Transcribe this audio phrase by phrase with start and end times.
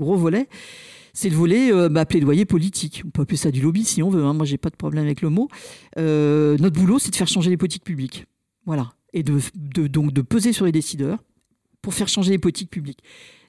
[0.00, 0.48] gros volet,
[1.12, 3.02] c'est le volet euh, bah, plaidoyer politique.
[3.06, 4.24] On peut appeler ça du lobby si on veut.
[4.24, 4.34] Hein.
[4.34, 5.48] Moi, j'ai pas de problème avec le mot.
[5.98, 8.26] Euh, notre boulot, c'est de faire changer les politiques publiques.
[8.66, 8.92] Voilà.
[9.12, 9.40] Et de,
[9.88, 11.18] donc de peser sur les décideurs
[11.82, 13.00] pour faire changer les politiques publiques.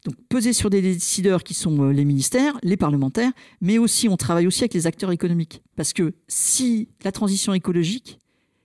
[0.06, 4.47] Donc peser sur des décideurs qui sont les ministères, les parlementaires, mais aussi on travaille
[4.47, 5.62] aussi avec les acteurs économiques.
[5.76, 8.18] Parce que si la transition écologique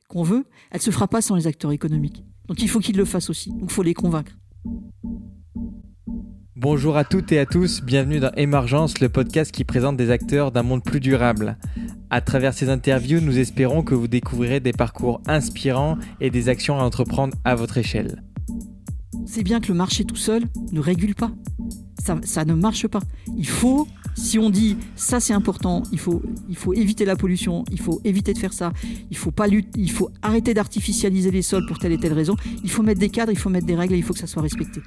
[0.09, 2.25] qu'on veut, elle ne se fera pas sans les acteurs économiques.
[2.49, 3.51] Donc il faut qu'ils le fassent aussi.
[3.51, 4.33] Donc il faut les convaincre.
[6.59, 10.53] Bonjour à toutes et à tous, bienvenue dans Émergence, le podcast qui présente des acteurs
[10.53, 11.59] d'un monde plus durable.
[12.09, 16.81] À travers ces interviews, nous espérons que vous découvrirez des parcours inspirants et des actions
[16.81, 18.23] à entreprendre à votre échelle.
[19.27, 21.31] C'est bien que le marché tout seul ne régule pas.
[22.25, 23.01] Ça, ne marche pas.
[23.37, 27.67] Il faut si on dit ça c'est important, il faut, il faut éviter la pollution,
[27.71, 28.73] il faut éviter de faire ça,
[29.11, 32.35] il faut pas lutter, il faut arrêter d'artificialiser les sols pour telle et telle raison,
[32.65, 34.27] il faut mettre des cadres, il faut mettre des règles et il faut que ça
[34.27, 34.81] soit respecté.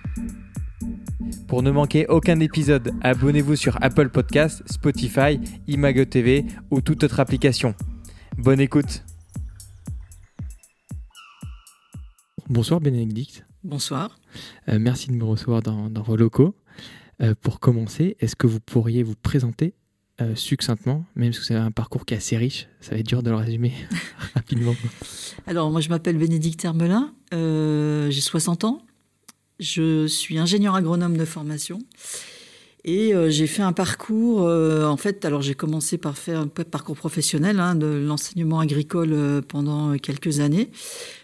[1.50, 7.20] Pour ne manquer aucun épisode, abonnez-vous sur Apple Podcasts, Spotify, Imago TV ou toute autre
[7.20, 7.74] application.
[8.38, 9.04] Bonne écoute.
[12.48, 13.48] Bonsoir Bénédicte.
[13.64, 14.20] Bonsoir.
[14.68, 16.56] Euh, merci de me recevoir dans, dans vos locaux.
[17.24, 19.74] Euh, pour commencer, est-ce que vous pourriez vous présenter
[20.22, 23.24] euh, succinctement, même si c'est un parcours qui est assez riche, ça va être dur
[23.24, 23.72] de le résumer
[24.36, 24.76] rapidement.
[25.48, 28.82] Alors, moi, je m'appelle Bénédicte Hermelin, euh, j'ai 60 ans,
[29.60, 31.80] je suis ingénieur agronome de formation.
[32.86, 37.60] Et j'ai fait un parcours, en fait, alors j'ai commencé par faire un parcours professionnel,
[37.60, 40.70] hein, de l'enseignement agricole pendant quelques années,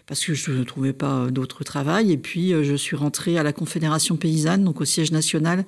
[0.06, 2.12] parce que je ne trouvais pas d'autre travail.
[2.12, 5.64] Et puis, je suis rentrée à la Confédération paysanne, donc au siège national,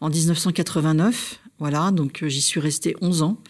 [0.00, 1.40] en 1989.
[1.58, 3.42] Voilà, donc j'y suis restée 11 ans.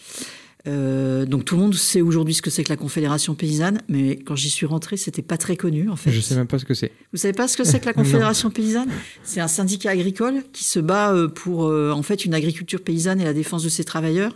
[0.67, 4.17] Euh, donc tout le monde sait aujourd'hui ce que c'est que la Confédération paysanne, mais
[4.17, 6.11] quand j'y suis rentrée, c'était pas très connu en fait.
[6.11, 6.91] Je sais même pas ce que c'est.
[7.13, 8.89] Vous savez pas ce que c'est que la Confédération paysanne?
[9.25, 13.21] C'est un syndicat agricole qui se bat euh, pour euh, en fait une agriculture paysanne
[13.21, 14.35] et la défense de ses travailleurs,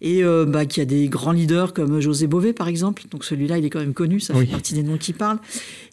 [0.00, 3.04] et bah, qui a des grands leaders comme José Bové par exemple.
[3.10, 5.38] Donc celui-là, il est quand même connu, ça fait partie des noms qui parlent.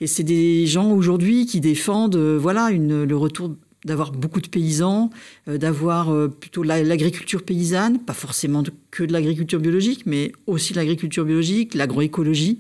[0.02, 3.52] Et c'est des gens aujourd'hui qui défendent voilà une, le retour
[3.86, 5.10] d'avoir beaucoup de paysans,
[5.48, 11.26] euh, d'avoir euh, plutôt l'agriculture paysanne, pas forcément que de l'agriculture biologique, mais aussi l'agriculture
[11.26, 12.60] biologique, l'agroécologie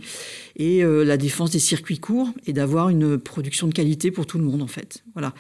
[0.56, 4.38] et euh, la défense des circuits courts et d'avoir une production de qualité pour tout
[4.38, 5.04] le monde en fait.
[5.14, 5.34] Voilà.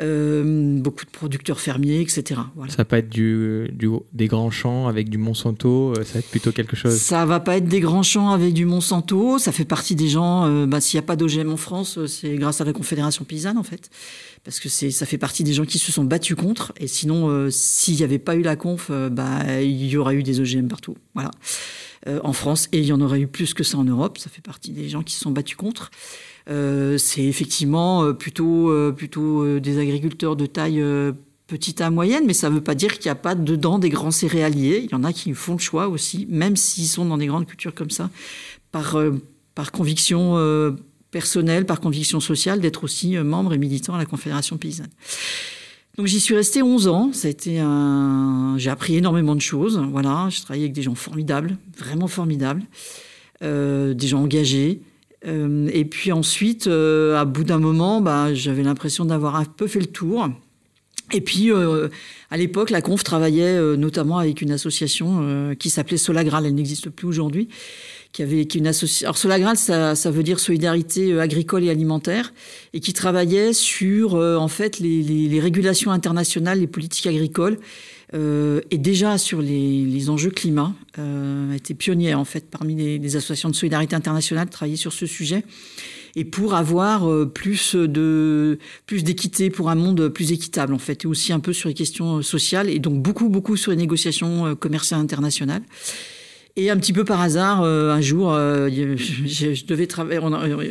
[0.00, 2.40] Euh, beaucoup de producteurs fermiers, etc.
[2.68, 3.70] Ça va pas être du,
[4.12, 6.96] des grands champs avec du Monsanto, euh, ça va être plutôt quelque chose.
[6.96, 9.38] Ça va pas être des grands champs avec du Monsanto.
[9.38, 10.46] Ça fait partie des gens.
[10.46, 13.58] Euh, bah, S'il n'y a pas d'OGM en France, c'est grâce à la Confédération paysanne
[13.58, 13.90] en fait,
[14.42, 16.72] parce que ça fait partie des gens qui se sont battus contre.
[16.78, 20.40] Et sinon, s'il n'y avait pas eu la conf, bah il y aurait eu des
[20.40, 20.96] OGM partout.
[21.14, 21.30] Voilà.
[22.22, 24.16] en France et il y en aurait eu plus que ça en Europe.
[24.16, 25.90] Ça fait partie des gens qui se sont battus contre.
[26.48, 30.82] Euh, c'est effectivement euh, plutôt, euh, plutôt des agriculteurs de taille
[31.46, 33.90] petite à moyenne, mais ça ne veut pas dire qu'il n'y a pas dedans des
[33.90, 34.82] grands céréaliers.
[34.84, 37.46] Il y en a qui font le choix aussi, même s'ils sont dans des grandes
[37.46, 38.10] cultures comme ça,
[38.70, 38.96] par,
[39.54, 40.36] par conviction
[41.10, 44.90] personnelle, par conviction sociale, d'être aussi membre et militant à la Confédération paysanne.
[45.98, 47.10] Donc j'y suis restée 11 ans.
[47.12, 48.54] Ça a été un...
[48.56, 49.82] J'ai appris énormément de choses.
[49.90, 52.62] Voilà, je travaillais avec des gens formidables, vraiment formidables,
[53.42, 54.82] des gens engagés,
[55.26, 59.66] euh, et puis ensuite, euh, à bout d'un moment, bah, j'avais l'impression d'avoir un peu
[59.66, 60.28] fait le tour.
[61.12, 61.88] Et puis, euh,
[62.30, 66.46] à l'époque, la Conf travaillait notamment avec une association qui s'appelait Solagral.
[66.46, 67.48] Elle n'existe plus aujourd'hui.
[68.12, 69.06] Qui avait une association.
[69.06, 72.32] Alors Solagral, ça, veut dire solidarité agricole et alimentaire,
[72.72, 77.58] et qui travaillait sur en fait les, régulations internationales, les politiques agricoles,
[78.12, 83.16] euh, et déjà sur les, enjeux climat, euh, a été pionnière en fait parmi les,
[83.16, 85.44] associations de solidarité internationale, travailler sur ce sujet
[86.16, 91.32] et pour avoir euh, plus d'équité pour un monde plus équitable en fait, et aussi
[91.32, 95.62] un peu sur les questions sociales et donc beaucoup beaucoup sur les négociations commerciales internationales.
[96.56, 100.20] Et un petit peu par hasard, un jour, je, devais travailler.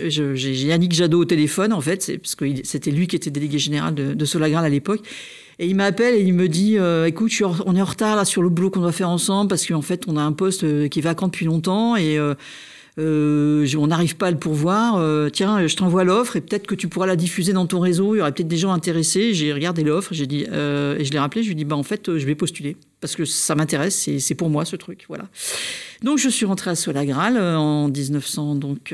[0.10, 3.96] J'ai Yannick Jadot au téléphone, en fait, parce que c'était lui qui était délégué général
[3.96, 5.02] de, de à l'époque.
[5.62, 7.34] Et il m'appelle et il me dit euh, écoute,
[7.66, 10.16] on est en retard sur le boulot qu'on doit faire ensemble parce qu'en fait, on
[10.16, 12.34] a un poste euh, qui est vacant depuis longtemps et euh,
[12.98, 14.96] euh, on n'arrive pas à le pourvoir.
[15.32, 18.16] Tiens, je t'envoie l'offre et peut-être que tu pourras la diffuser dans ton réseau.
[18.16, 19.34] Il y aurait peut-être des gens intéressés.
[19.34, 20.48] J'ai regardé l'offre, j'ai dit et
[21.06, 21.44] je l'ai rappelé.
[21.44, 24.10] Je lui ai dit bah en fait, je vais postuler parce que ça m'intéresse.
[24.20, 25.26] C'est pour moi ce truc, voilà.
[26.04, 28.56] Donc je suis rentrée à Solagral en 1900.
[28.56, 28.94] Donc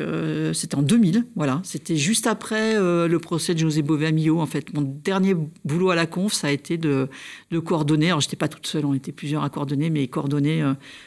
[0.54, 1.62] c'était en 2000, voilà.
[1.64, 4.40] C'était juste après le procès de José Bové à Millau.
[4.40, 7.08] En fait, mon dernier boulot à la conf, ça a été de,
[7.52, 8.08] de coordonner.
[8.08, 10.64] Alors j'étais pas toute seule, on était plusieurs à coordonner, mais coordonner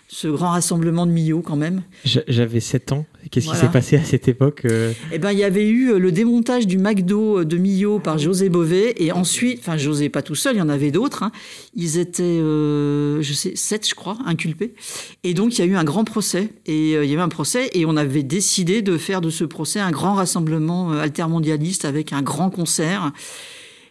[0.08, 1.82] ce grand rassemblement de Millau quand même.
[2.04, 4.92] J'avais 7 ans, Qu'est-ce qui s'est passé à cette époque euh?
[5.12, 8.48] Eh ben, il y avait eu euh, le démontage du McDo de Millau par José
[8.48, 11.22] Bové, et ensuite, enfin, José pas tout seul, il y en avait d'autres.
[11.24, 11.32] Hein.
[11.74, 14.74] Ils étaient, euh, je sais, sept, je crois, inculpés.
[15.24, 17.70] Et donc, il y a eu un grand procès, et il y avait un procès,
[17.74, 22.22] et on avait décidé de faire de ce procès un grand rassemblement altermondialiste avec un
[22.22, 23.12] grand concert.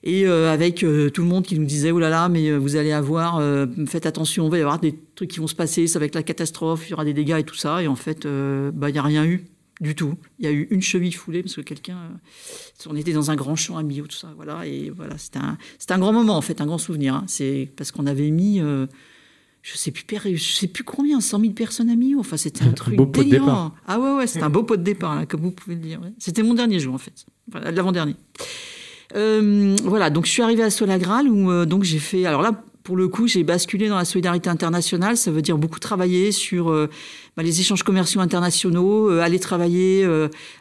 [0.03, 0.85] Et avec tout
[1.21, 3.41] le monde qui nous disait oh là là, mais vous allez avoir,
[3.88, 6.15] faites attention, il va y avoir des trucs qui vont se passer, ça va être
[6.15, 7.81] la catastrophe, il y aura des dégâts et tout ça.
[7.81, 9.45] Et en fait, bah, il n'y a rien eu
[9.81, 10.15] du tout.
[10.39, 11.97] Il y a eu une cheville foulée parce que quelqu'un,
[12.88, 14.65] on était dans un grand champ à Millau, tout ça, voilà.
[14.65, 15.57] Et voilà, c'était un,
[15.89, 17.15] un, grand moment en fait, un grand souvenir.
[17.15, 17.23] Hein.
[17.27, 18.61] C'est parce qu'on avait mis
[19.67, 20.05] je sais plus
[20.38, 23.73] je sais plus combien 100 000 personnes à Millau enfin c'était un truc beau délirant
[23.85, 25.99] ah ouais ouais c'était un beau pot de départ là, comme vous pouvez le dire
[26.19, 28.15] c'était mon dernier jour en fait l'avant dernier
[29.15, 32.25] euh, voilà, donc je suis arrivée à Solagral où euh, donc j'ai fait.
[32.25, 32.51] Alors là,
[32.83, 35.18] pour le coup, j'ai basculé dans la solidarité internationale.
[35.18, 36.89] Ça veut dire beaucoup travailler sur euh,
[37.36, 40.07] bah, les échanges commerciaux internationaux, aller travailler,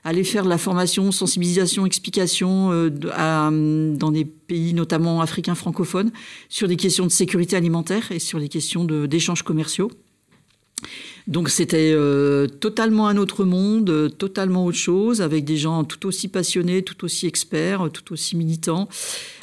[0.05, 6.11] aller faire de la formation, sensibilisation, explication dans des pays notamment africains francophones
[6.49, 9.91] sur des questions de sécurité alimentaire et sur des questions d'échanges commerciaux.
[11.26, 16.06] Donc c'était euh, totalement un autre monde, euh, totalement autre chose, avec des gens tout
[16.06, 18.88] aussi passionnés, tout aussi experts, tout aussi militants.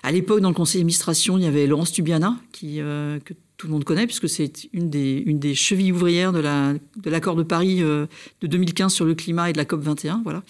[0.02, 3.68] À l'époque, dans le conseil d'administration, il y avait Laurence Tubiana, qui, euh, que tout
[3.68, 6.40] le monde connaît, puisque c'est une des, une des chevilles ouvrières de
[7.10, 8.08] l'accord de, de Paris de
[8.42, 10.22] 2015 sur le climat et de la COP 21.
[10.24, 10.44] Voilà.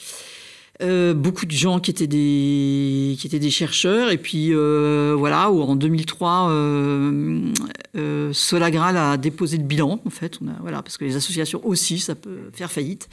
[0.82, 4.10] Euh, beaucoup de gens qui étaient des, qui étaient des chercheurs.
[4.10, 7.52] Et puis, euh, voilà, où en 2003, euh,
[7.96, 10.40] euh, Solagral a déposé le bilan, en fait.
[10.42, 13.08] On a, voilà, parce que les associations aussi, ça peut faire faillite.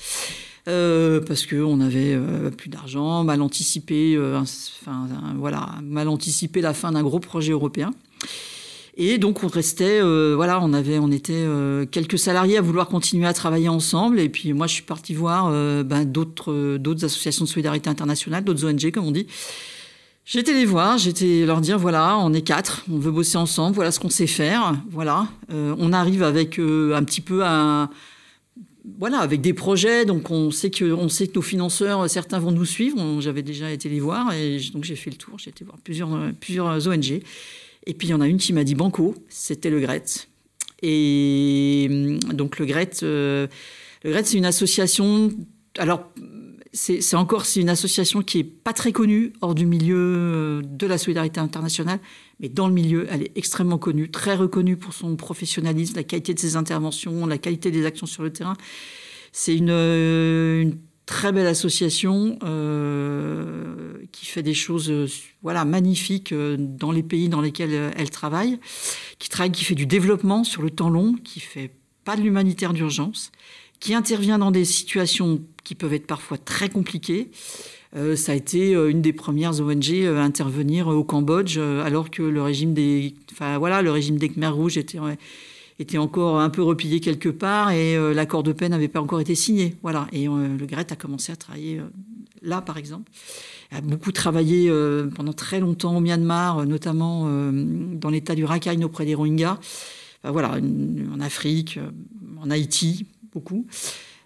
[0.64, 2.18] parce qu'on avait
[2.56, 5.06] plus d'argent, mal anticipé, enfin,
[5.36, 7.90] voilà, mal anticipé la fin d'un gros projet européen.
[9.02, 12.86] Et donc on restait, euh, voilà, on avait, on était euh, quelques salariés à vouloir
[12.86, 14.20] continuer à travailler ensemble.
[14.20, 18.68] Et puis moi, je suis partie voir euh, ben, d'autres, associations de solidarité internationale, d'autres
[18.68, 19.26] ONG, comme on dit.
[20.26, 23.90] J'étais les voir, j'étais leur dire voilà, on est quatre, on veut bosser ensemble, voilà
[23.90, 25.26] ce qu'on sait faire, voilà.
[25.50, 27.42] on arrive avec un petit peu
[28.98, 32.52] voilà, avec des projets, donc on sait que, on sait que nos financeurs, certains vont
[32.52, 33.20] nous suivre.
[33.20, 36.10] J'avais déjà été les voir et donc j'ai fait le tour, j'ai été voir plusieurs,
[36.38, 37.22] plusieurs ONG.
[37.90, 40.04] Et puis il y en a une qui m'a dit Banco, c'était le GRET.
[40.80, 43.48] Et hum, donc le GRET, euh,
[44.04, 45.32] GRET c'est une association.
[45.76, 46.08] Alors
[46.72, 50.86] c'est encore c'est une association qui est pas très connue hors du milieu euh, de
[50.86, 51.98] la solidarité internationale,
[52.38, 56.32] mais dans le milieu, elle est extrêmement connue, très reconnue pour son professionnalisme, la qualité
[56.32, 58.54] de ses interventions, la qualité des actions sur le terrain.
[59.32, 60.76] C'est une, euh, une
[61.10, 65.08] très belle association euh, qui fait des choses euh,
[65.42, 68.60] voilà magnifiques euh, dans les pays dans lesquels elle travaille,
[69.18, 71.72] qui travaille, qui fait du développement sur le temps long, qui fait
[72.04, 73.32] pas de l'humanitaire d'urgence,
[73.80, 77.32] qui intervient dans des situations qui peuvent être parfois très compliquées.
[78.14, 82.72] ça a été une des premières ONG à intervenir au Cambodge, alors que le régime
[82.72, 84.98] des, enfin voilà, le régime des Khmers rouges était
[85.80, 89.20] était encore un peu replié quelque part et euh, l'accord de paix n'avait pas encore
[89.20, 89.76] été signé.
[89.82, 90.06] Voilà.
[90.12, 91.84] Et euh, le GRET a commencé à travailler euh,
[92.42, 93.10] là, par exemple.
[93.72, 94.68] Il a beaucoup travaillé
[95.14, 99.60] pendant très longtemps au Myanmar, notamment dans l'état du Rakhine auprès des Rohingyas.
[100.24, 100.58] voilà,
[101.14, 101.78] en Afrique,
[102.42, 103.68] en Haïti, beaucoup.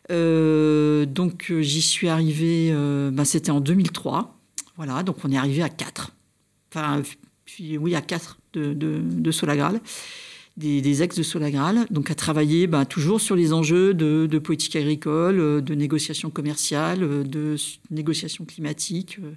[0.09, 4.35] donc j'y suis arrivé, ben, c'était en 2003.
[4.79, 6.13] Voilà, donc on est arrivé à 4.
[6.71, 7.03] Enfin,
[7.61, 9.79] oui, à 4 de, de, de Solagral
[10.57, 15.41] des, ex de Solagral, donc à travailler bah, toujours sur les enjeux de, politique agricole,
[15.41, 17.57] euh, de négociation commerciale, euh, de
[17.91, 19.33] négociation climatique, euh,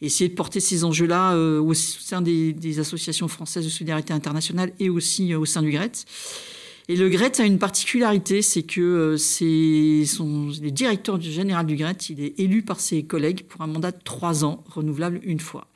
[0.00, 5.34] essayer de porter ces enjeux-là au sein des, associations françaises de solidarité internationale et aussi
[5.34, 5.92] au sein du GRET.
[6.88, 11.96] Et le GRET a une particularité, c'est que c'est son, le directeur général du GRET,
[12.10, 15.66] il est élu par ses collègues pour un mandat de trois ans, renouvelable une fois.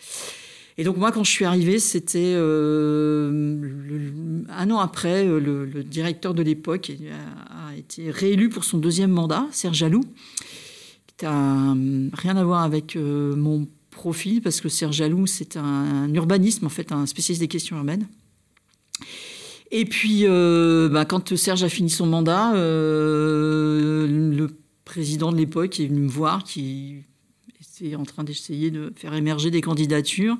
[0.76, 6.34] Et donc moi, quand je suis arrivée, c'était euh, un an après, euh, le, directeur
[6.34, 10.04] de l'époque a, été réélu pour son deuxième mandat, Serge Jaloux,
[11.16, 11.76] qui n'a
[12.12, 16.70] rien à voir avec euh, mon profil, parce que Serge Jaloux, c'est un, urbanisme, en
[16.70, 18.08] fait, un spécialiste des questions urbaines.
[19.70, 24.48] Et puis, bah, quand Serge a fini son mandat, le
[24.84, 27.04] président de l'époque est venu me voir, qui
[27.76, 30.36] c'est en train d'essayer de faire émerger des candidatures.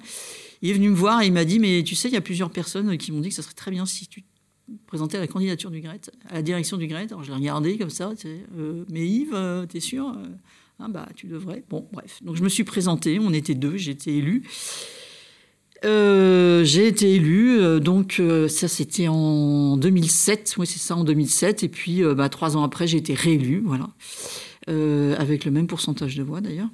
[0.63, 2.21] Il est venu me voir et il m'a dit, mais tu sais, il y a
[2.21, 4.23] plusieurs personnes qui m'ont dit que ça serait très bien si tu
[4.87, 6.01] présentais la candidature du GRET,
[6.31, 7.07] à la direction du GRET.
[7.11, 10.27] Alors je l'ai regardé comme ça, euh, mais Yves, euh, t'es sûr euh,
[10.79, 11.65] ah, bah, tu devrais.
[11.69, 12.23] Bon, bref.
[12.23, 14.45] Donc je me suis présenté, on était deux, j'ai été élu.
[15.83, 22.03] j'ai été élu, donc ça c'était en 2007, oui c'est ça en 2007, et puis
[22.15, 23.89] bah, trois ans après j'ai été réélu, voilà.
[24.67, 26.71] avec le même pourcentage de voix d'ailleurs.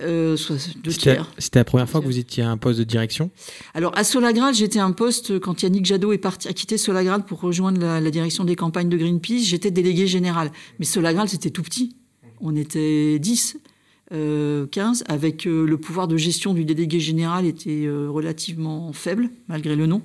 [0.00, 3.30] Euh, C'était la première fois que vous étiez à un poste de direction?
[3.74, 7.40] Alors, à Solagrad, j'étais un poste, quand Yannick Jadot est parti, a quitté Solagrad pour
[7.40, 10.52] rejoindre la, direction des campagnes de Greenpeace, j'étais délégué général.
[10.78, 11.96] Mais Solagrad, c'était tout petit.
[12.40, 13.58] On était 10,
[14.10, 14.66] 15, euh,
[15.08, 20.02] avec euh, le pouvoir de gestion du délégué général était relativement faible, malgré le nom,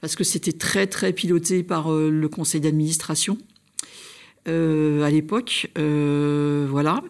[0.00, 3.38] parce que c'était très, très piloté par le conseil d'administration.
[4.46, 7.02] à l'époque, voilà.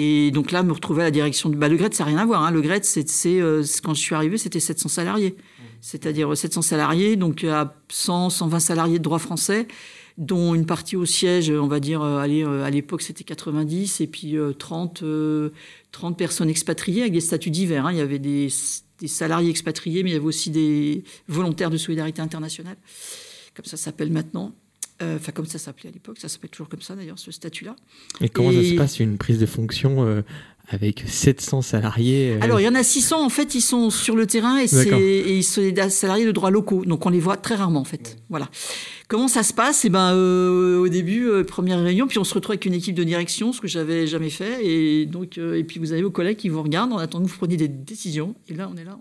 [0.00, 1.56] Et donc là, me retrouver à la direction de.
[1.56, 2.44] Bah, le GRET, ça n'a rien à voir.
[2.44, 2.52] Hein.
[2.52, 2.82] Le GRET,
[3.26, 5.34] euh, quand je suis arrivé, c'était 700 salariés.
[5.80, 9.66] C'est-à-dire 700 salariés, donc à 100, 120 salariés de droit français,
[10.16, 14.06] dont une partie au siège, on va dire, euh, euh, à l'époque, c'était 90, et
[14.06, 15.02] puis 30,
[15.90, 17.86] 30 personnes expatriées avec des statuts divers.
[17.86, 17.92] Hein.
[17.92, 18.50] Il y avait des,
[19.06, 22.76] salariés expatriés, mais il y avait aussi des volontaires de solidarité internationale,
[23.52, 24.54] comme ça s'appelle maintenant.
[25.00, 27.76] Euh, enfin, comme ça s'appelait à l'époque, ça s'appelle toujours comme ça d'ailleurs, ce statut-là.
[28.20, 30.22] Et comment ça se passe une prise de fonction euh,
[30.68, 34.16] avec 700 salariés euh Alors, il y en a 600, en fait, ils sont sur
[34.16, 36.84] le terrain et, et ils sont des salariés de droit locaux.
[36.84, 38.16] Donc, on les voit très rarement, en fait.
[38.28, 38.50] Voilà.
[39.06, 39.84] Comment ça se passe?
[39.84, 43.52] Eh ben, au début, première réunion, puis on se retrouve avec une équipe de direction,
[43.52, 44.66] ce que j'avais jamais fait.
[44.66, 47.38] Et, donc, et puis, vous avez vos collègues qui vous regardent en attendant que vous
[47.38, 48.34] preniez des décisions.
[48.48, 48.98] Et là, on est là.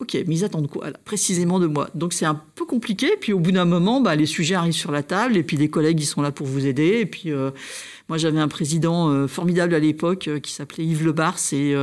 [0.00, 1.90] Ok, mais ils attendent quoi Précisément de moi?
[1.94, 3.16] Donc c'est un peu compliqué.
[3.20, 5.68] Puis au bout d'un moment, bah, les sujets arrivent sur la table et puis les
[5.68, 6.98] collègues, ils sont là pour vous aider.
[7.00, 7.50] Et puis euh,
[8.08, 11.74] moi, j'avais un président euh, formidable à l'époque euh, qui s'appelait Yves Lebars et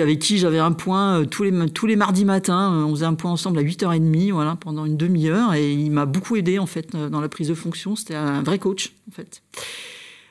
[0.00, 2.86] avec qui j'avais un point tous, les, tous les mardis matins.
[2.86, 5.54] on faisait un point ensemble à 8h30 voilà, pendant une demi-heure.
[5.54, 7.94] Et il m'a beaucoup aidé en fait dans la prise de fonction.
[7.94, 9.42] C'était un vrai coach en fait.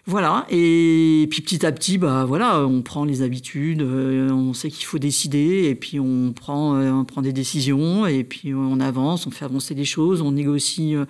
[0.07, 4.69] Voilà, et puis petit à petit, bah voilà, on prend les habitudes, euh, on sait
[4.69, 8.79] qu'il faut décider, et puis on prend, euh, on prend des décisions, et puis on
[8.79, 10.95] avance, on fait avancer les choses, on négocie.
[10.95, 11.05] Euh,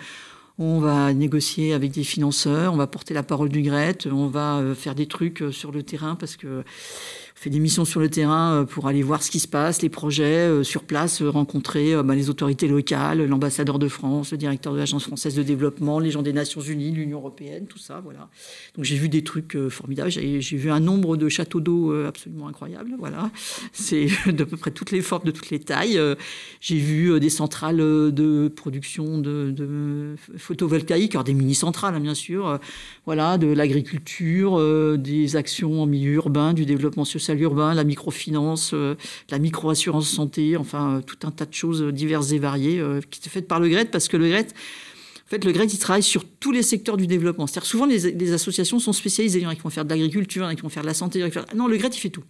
[0.58, 4.64] on va négocier avec des financeurs, on va porter la parole du GRET, on va
[4.74, 6.64] faire des trucs sur le terrain parce que
[7.38, 9.90] fait des missions sur le terrain euh, pour aller voir ce qui se passe, les
[9.90, 14.74] projets euh, sur place, euh, rencontrer bah, les autorités locales, l'ambassadeur de France, le directeur
[14.74, 18.30] de l'Agence française de développement, les gens des Nations Unies, l'Union européenne, tout ça, voilà.
[18.76, 20.10] Donc j'ai vu des trucs formidables.
[20.10, 23.30] J'ai vu un nombre de châteaux d'eau absolument incroyable, voilà.
[23.74, 26.00] C'est de peu près toutes les formes, de toutes les tailles.
[26.62, 32.60] J'ai vu des centrales de production de, de photovoltaïques, alors des mini-centrales, hein, bien sûr,
[33.06, 38.96] voilà, de l'agriculture, des actions en milieu urbain, du développement social urbain, la microfinance, euh,
[39.30, 43.20] la microassurance santé, enfin euh, tout un tas de choses diverses et variées euh, qui
[43.20, 46.04] étaient faites par le GRET parce que le GRET, en fait, le GRET, il travaille
[46.04, 47.48] sur tous les secteurs du développement.
[47.48, 49.40] C'est-à-dire souvent les, associations sont spécialisées.
[49.40, 50.70] Il y en a qui vont faire de l'agriculture, il y en a qui vont
[50.70, 51.28] faire de la santé.
[51.56, 52.24] Non, le GRET, il fait tout.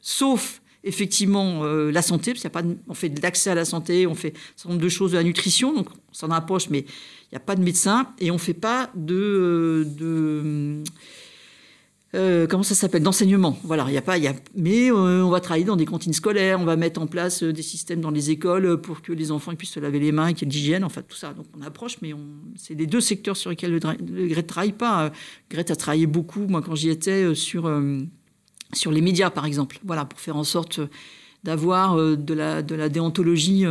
[0.00, 3.64] Sauf effectivement la santé, parce qu'il y a pas on fait de l'accès à la
[3.64, 6.70] santé, on fait un certain nombre de choses de la nutrition, donc on s'en approche,
[6.70, 10.84] mais il n'y a pas de médecin et on ne fait pas de, de
[12.16, 13.02] euh, comment ça s'appelle?
[13.02, 13.58] D'enseignement.
[13.62, 16.14] Voilà, il y a pas, y a, mais euh, on va travailler dans des cantines
[16.14, 19.32] scolaires, on va mettre en place euh, des systèmes dans les écoles pour que les
[19.32, 21.34] enfants puissent se laver les mains, qu'il y ait de l'hygiène, enfin tout ça.
[21.34, 22.14] Donc on approche, mais
[22.56, 25.12] c'est les deux secteurs sur lesquels le, le GRET travaille pas.
[25.50, 27.70] GRET a travaillé beaucoup, moi quand j'y étais, sur
[28.72, 29.78] sur les médias par exemple.
[29.84, 30.80] Voilà, pour faire en sorte
[31.44, 33.64] d'avoir de la de la déontologie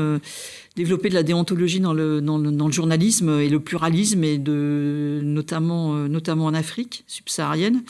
[0.76, 4.38] développer de la déontologie dans le, dans le, dans le, journalisme et le pluralisme, et
[4.38, 7.82] de, notamment, notamment en Afrique subsaharienne.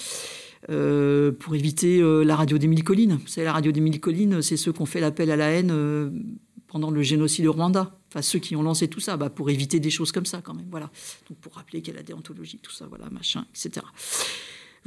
[0.71, 3.19] Euh, pour éviter euh, la radio des mille collines.
[3.27, 5.69] Savez, la radio des mille collines, c'est ceux qui ont fait l'appel à la haine
[5.71, 6.09] euh,
[6.67, 7.99] pendant le génocide au Rwanda.
[8.09, 10.55] Enfin, ceux qui ont lancé tout ça, bah, pour éviter des choses comme ça, quand
[10.55, 10.65] même.
[10.71, 10.89] Voilà.
[11.29, 13.85] Donc, pour rappeler qu'il y a la déontologie, tout ça, voilà, machin, etc.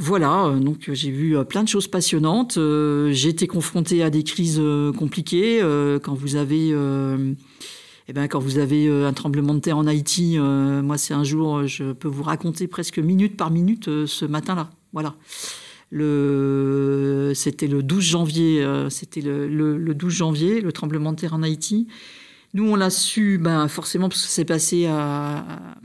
[0.00, 2.56] Voilà, donc j'ai vu plein de choses passionnantes.
[2.56, 4.62] J'ai été confronté à des crises
[4.96, 5.58] compliquées.
[6.04, 10.98] Quand vous avez, eh ben, quand vous avez un tremblement de terre en Haïti, moi,
[10.98, 14.70] c'est un jour, je peux vous raconter presque minute par minute ce matin-là.
[14.92, 15.16] Voilà.
[15.90, 21.34] Le, c'était le 12 janvier, euh, c'était le, le, 12 janvier, le tremblement de terre
[21.34, 21.88] en Haïti.
[22.54, 24.88] Nous, on l'a su, ben, forcément, parce que c'est passé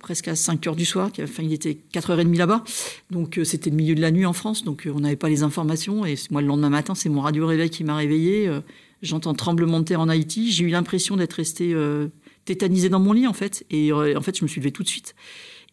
[0.02, 1.10] presque à 5 heures du soir.
[1.22, 2.64] Enfin, il était 4h30 là-bas.
[3.12, 4.64] Donc, euh, c'était le milieu de la nuit en France.
[4.64, 6.06] Donc, euh, on n'avait pas les informations.
[6.06, 8.50] Et moi, le lendemain matin, c'est mon radio réveil qui m'a réveillé.
[9.02, 10.52] J'entends tremblement de terre en Haïti.
[10.52, 11.76] J'ai eu l'impression d'être resté
[12.46, 13.66] tétanisé dans mon lit, en fait.
[13.70, 15.16] Et en fait, je me suis levé tout de suite.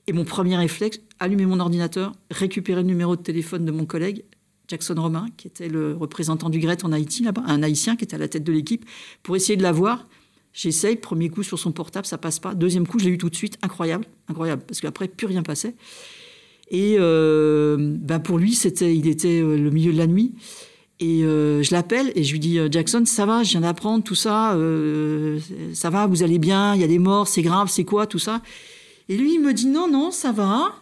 [0.07, 4.25] Et mon premier réflexe, allumer mon ordinateur, récupérer le numéro de téléphone de mon collègue,
[4.69, 8.14] Jackson Romain, qui était le représentant du GRET en Haïti, là-bas, un Haïtien qui était
[8.14, 8.85] à la tête de l'équipe,
[9.23, 10.07] pour essayer de l'avoir.
[10.52, 12.54] J'essaye, premier coup sur son portable, ça passe pas.
[12.54, 15.75] Deuxième coup, je l'ai eu tout de suite, incroyable, incroyable, parce qu'après, plus rien passait.
[16.71, 20.35] Et ben pour lui, c'était, il était euh, le milieu de la nuit.
[21.00, 24.14] Et euh, je l'appelle et je lui dis Jackson, ça va, je viens d'apprendre tout
[24.14, 24.57] ça,
[25.73, 28.19] ça va, vous allez bien, il y a des morts, c'est grave, c'est quoi tout
[28.19, 28.42] ça
[29.11, 30.73] et lui, il me dit non, non, ça va.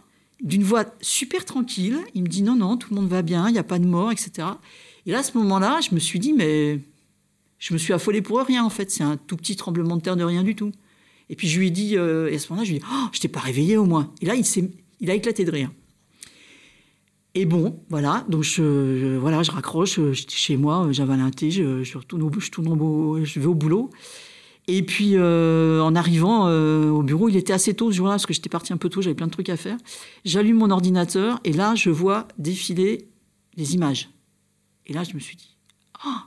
[0.43, 3.53] d'une voix super tranquille, il me dit non, non, tout le monde va bien, il
[3.53, 4.49] n'y a pas de mort, etc.
[5.07, 6.79] Et là, à ce moment-là, je me suis dit, mais
[7.59, 8.91] je me suis affolée pour rien, en fait.
[8.91, 10.73] C'est un tout petit tremblement de terre de rien du tout.
[11.31, 12.87] Et puis je lui ai dit, euh, et à ce moment-là, je lui ai dit,
[12.93, 14.13] oh, je t'ai pas réveillé au moins.
[14.21, 14.45] Et là, il,
[15.01, 15.71] il a éclaté de rire.
[17.35, 21.51] Et bon, voilà, donc je, voilà, je raccroche, euh, j'étais chez moi, j'avais un thé,
[21.51, 23.89] je, je, je, tourne je vais au boulot.
[24.69, 28.35] Et puis, euh, en arrivant au bureau, il était assez tôt ce jour-là, parce que
[28.35, 29.79] j'étais parti un peu tôt, j'avais plein de trucs à faire.
[30.25, 33.09] J'allume mon ordinateur, et là, je vois défiler
[33.57, 34.11] les images.
[34.87, 35.57] Et là, je me suis dit,
[36.05, 36.27] ah,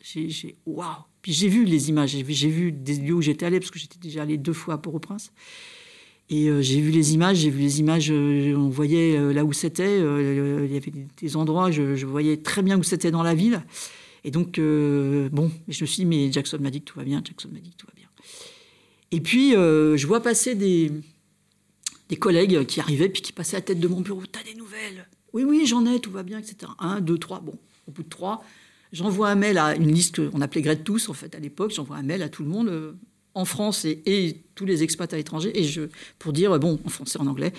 [0.00, 0.86] j'ai, waouh.
[1.22, 3.98] Puis j'ai vu les images, j'ai vu, des lieux où j'étais allé, parce que j'étais
[3.98, 5.32] déjà allé deux fois à Port-au-Prince.
[6.30, 9.44] Et euh, j'ai vu les images, j'ai vu les images, euh, on voyait euh, là
[9.44, 13.34] où c'était, il y avait des endroits, je, voyais très bien où c'était dans la
[13.34, 13.62] ville.
[14.24, 17.22] Et donc, bon, je me suis dit, mais Jackson m'a dit que tout va bien,
[17.24, 18.08] Jackson m'a dit que tout va bien.
[19.10, 20.90] Et puis, je vois passer des,
[22.18, 25.08] collègues qui arrivaient, puis qui passaient à la tête de mon bureau, t'as des nouvelles?
[25.32, 26.70] Oui, oui, j'en ai, tout va bien, etc.
[26.78, 28.44] Un, deux, trois, bon, au bout de trois,
[28.92, 31.96] j'envoie un mail à une liste qu'on appelait Grette Tous, en fait, à l'époque, j'envoie
[31.96, 32.96] un mail à tout le monde
[33.34, 35.82] en France et, tous les expats à l'étranger, et je,
[36.18, 37.52] pour dire, bon, en français, en anglais,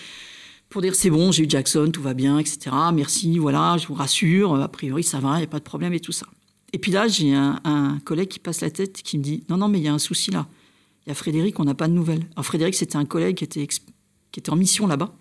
[0.70, 2.76] pour dire c'est bon, j'ai eu Jackson, tout va bien, etc.
[2.94, 5.94] Merci, voilà, je vous rassure, a priori ça va, il n'y a pas de problème
[5.94, 6.28] et tout ça.
[6.74, 9.68] Et puis là, j'ai un, collègue qui passe la tête qui me dit non, non,
[9.68, 10.48] mais il y a un souci là.
[11.06, 12.26] Il y a Frédéric, on n'a pas de nouvelles.
[12.36, 15.16] Alors Frédéric, c'était un collègue qui était, en mission là-bas.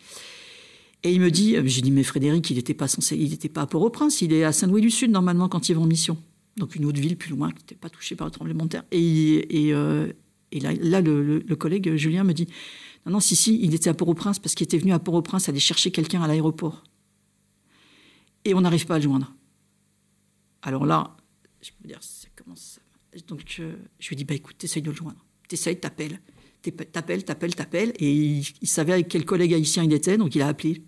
[1.02, 4.22] Et il me dit, euh, j'ai dit, mais Frédéric, il n'était pas pas à Port-au-Prince,
[4.22, 6.16] il est à Saint-Louis du Sud normalement quand il va en mission.
[6.56, 8.84] Donc une autre ville plus loin qui n'était pas touchée par le tremblement de terre.
[8.92, 10.12] Et, euh,
[10.52, 12.46] et là, le, collègue Julien me dit
[13.04, 15.60] Non, non, si, si, il était à Port-au-Prince parce qu'il était venu à Port-au-Prince aller
[15.60, 16.84] chercher quelqu'un à l'aéroport.
[18.44, 19.34] Et on n'arrive pas à le joindre.
[20.62, 21.16] Alors là,
[21.62, 22.80] je peux dire, ça commence.
[23.28, 25.24] Donc je, lui dis Bah écoute, t'essayes de le joindre.
[25.48, 26.20] T'essayes, t'appelles.
[26.92, 27.92] T'appelles, t'appelles, t'appelles.
[27.98, 30.82] Et il, savait avec quel collègue haïtien il était, donc il a appelé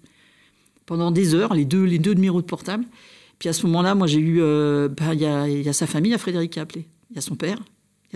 [0.86, 2.84] pendant des heures, les deux, les deux de portable.
[3.38, 4.40] Puis à ce moment-là, moi j'ai eu.
[4.40, 6.62] Euh, bah, il y, a, y, a sa famille, il y a Frédéric qui a
[6.62, 6.86] appelé.
[7.10, 7.58] Il y a son père,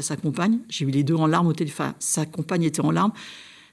[0.02, 0.60] sa compagne.
[0.68, 1.94] J'ai eu les deux en larmes au téléphone.
[1.98, 3.12] sa compagne était en larmes.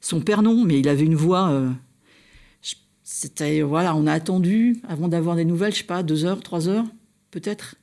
[0.01, 1.49] Son père, non, mais il avait une voix.
[1.49, 1.71] Euh,
[3.03, 3.61] c'était.
[3.61, 6.85] Voilà, on a attendu avant d'avoir des nouvelles, je sais pas, deux heures, trois heures,
[7.31, 7.75] peut-être.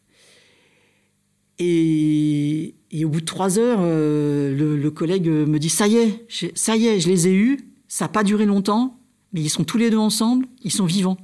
[1.58, 6.76] Et, au bout de trois heures, euh, le, collègue me dit Ça y est, ça
[6.76, 7.58] y est, je les ai eus.
[7.88, 8.98] Ça n'a pas duré longtemps,
[9.32, 11.18] mais ils sont tous les deux ensemble, ils sont vivants.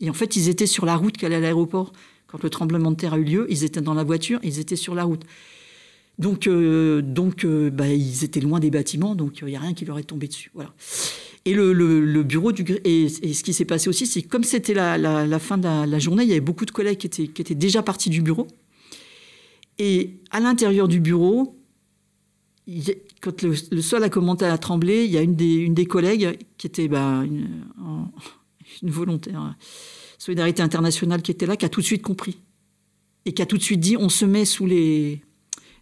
[0.00, 1.92] Et en fait, ils étaient sur la route qui allait à l'aéroport.
[2.26, 4.76] Quand le tremblement de terre a eu lieu, ils étaient dans la voiture, ils étaient
[4.76, 5.22] sur la route.
[6.18, 9.74] Donc, euh, donc euh, bah, ils étaient loin des bâtiments, donc il n'y a rien
[9.74, 10.50] qui leur est tombé dessus.
[11.44, 15.58] Et le, bureau du et, ce qui s'est passé aussi, c'est comme c'était la, fin
[15.58, 18.46] de la, journée, il y avait beaucoup de collègues qui étaient déjà partis du bureau.
[19.78, 21.58] Et à l'intérieur du bureau,
[23.20, 26.88] quand le, sol a commencé à trembler, il y a une des, collègues qui était
[26.88, 27.64] bah, une,
[28.82, 29.54] une volontaire
[30.18, 32.38] solidarité internationale qui était là, qui a tout de suite compris
[33.24, 35.22] et qui a tout de suite dit on se met sous les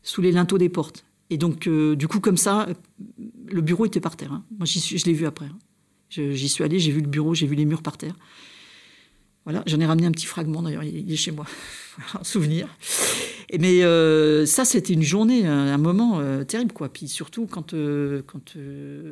[0.02, 1.04] sous les linteaux des portes.
[1.30, 2.68] Et donc, euh, du coup, comme ça,
[3.46, 4.32] le bureau était par terre.
[4.32, 4.44] Hein.
[4.58, 5.46] Moi, suis, je l'ai vu après.
[5.46, 5.58] Hein.
[6.10, 8.14] J'y suis allé, j'ai vu le bureau, j'ai vu les murs par terre.
[9.44, 11.46] Voilà, j'en ai ramené un petit fragment d'ailleurs, il est chez moi,
[12.20, 12.68] un souvenir.
[13.50, 16.92] Et mais euh, ça, c'était une journée, un, moment euh, terrible, quoi.
[16.92, 18.56] Puis surtout quand, euh, quand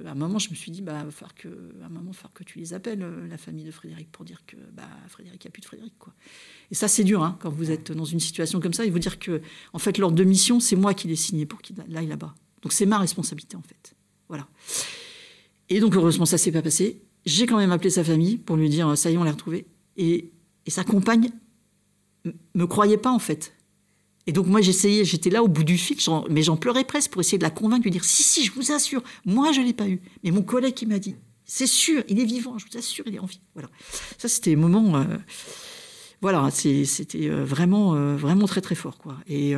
[0.07, 1.49] à un moment, je me suis dit, bah, va que,
[1.83, 4.57] à un moment, falloir que tu les appelles, la famille de Frédéric, pour dire que,
[4.73, 6.13] bah, Frédéric, il a plus de Frédéric, quoi.
[6.71, 8.85] Et ça, c'est dur, hein, quand vous êtes dans une situation comme ça.
[8.85, 9.41] Il faut dire que,
[9.73, 12.35] en fait, l'ordre de mission, c'est moi qui l'ai signé pour qu'il aille là-bas.
[12.63, 13.95] Donc c'est ma responsabilité, en fait.
[14.29, 14.47] Voilà.
[15.69, 17.03] Et donc, heureusement, ça s'est pas passé.
[17.27, 19.67] J'ai quand même appelé sa famille pour lui dire, ça y est, on l'a retrouvé.
[19.97, 20.31] Et,
[20.69, 21.33] sa compagne
[22.55, 23.55] me croyait pas, en fait.
[24.31, 25.97] Et donc moi j'essayais, j'étais là au bout du fil,
[26.31, 28.53] mais j'en pleurais presque pour essayer de la convaincre, de lui dire si si, je
[28.53, 32.05] vous assure, moi je l'ai pas eu, mais mon collègue qui m'a dit c'est sûr,
[32.09, 33.41] il est vivant, je vous assure, il est en vie.
[33.55, 33.69] Voilà,
[34.19, 35.05] ça c'était un moment, euh,
[36.21, 39.17] voilà, c'était euh, vraiment euh, vraiment très très fort quoi.
[39.27, 39.57] Et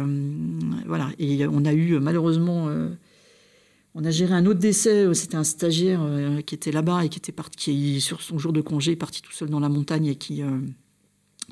[0.87, 2.71] voilà, et on a eu malheureusement
[3.95, 5.13] on a géré un autre décès.
[5.13, 6.01] C'était un stagiaire
[6.47, 9.33] qui était là-bas et qui était parti, qui sur son jour de congé, parti tout
[9.33, 10.43] seul dans la montagne et qui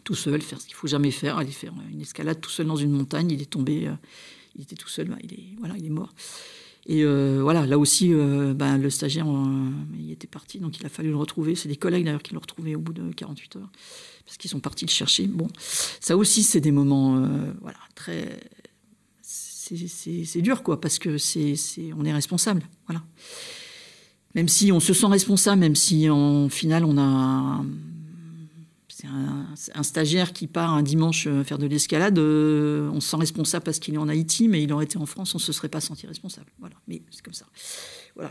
[0.05, 2.77] tout seul, faire ce qu'il faut jamais faire, aller faire une escalade tout seul dans
[2.77, 3.31] une montagne.
[3.31, 3.95] Il est tombé, euh,
[4.57, 6.15] il était tout seul, bah, il est voilà, il est mort.
[6.87, 9.27] Et euh, voilà, là aussi, euh, bah, le stagiaire,
[9.99, 11.55] il était parti, donc il a fallu le retrouver.
[11.55, 13.71] C'est des collègues d'ailleurs qui l'ont retrouvé au bout de 48 heures,
[14.25, 15.27] parce qu'ils sont partis le chercher.
[15.27, 15.49] Bon,
[16.01, 17.23] ça aussi, c'est des moments,
[17.61, 18.41] voilà, très,
[19.23, 21.55] c'est dur quoi, parce que c'est,
[21.97, 23.05] on est responsable, voilà.
[24.35, 27.65] Même si on se sent responsable, même si en final on a
[29.55, 32.19] c'est un, stagiaire qui part un dimanche faire de l'escalade.
[32.19, 35.35] on se sent responsable parce qu'il est en Haïti, mais il aurait été en France,
[35.35, 36.53] on ne se serait pas senti responsable.
[36.59, 37.47] Voilà, mais c'est comme ça.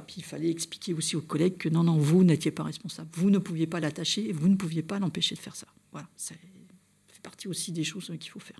[0.06, 3.10] Puis il fallait expliquer aussi aux collègues que non, non, vous n'étiez pas responsable.
[3.14, 5.68] Vous ne pouviez pas l'attacher et vous ne pouviez pas l'empêcher de faire ça.
[5.92, 8.60] Voilà, ça fait partie aussi des choses qu'il faut faire.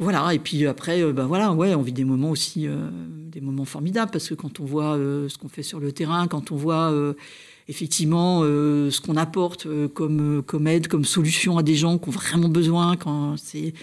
[0.00, 4.12] Voilà, et puis après, ben voilà, on vit des moments aussi, euh, des moments formidables,
[4.12, 6.92] parce que quand on voit euh, ce qu'on fait sur le terrain, quand on voit
[7.68, 12.48] effectivement ce qu'on apporte comme, comme aide, comme solution à des gens qui ont vraiment
[12.48, 13.74] besoin, quand c'est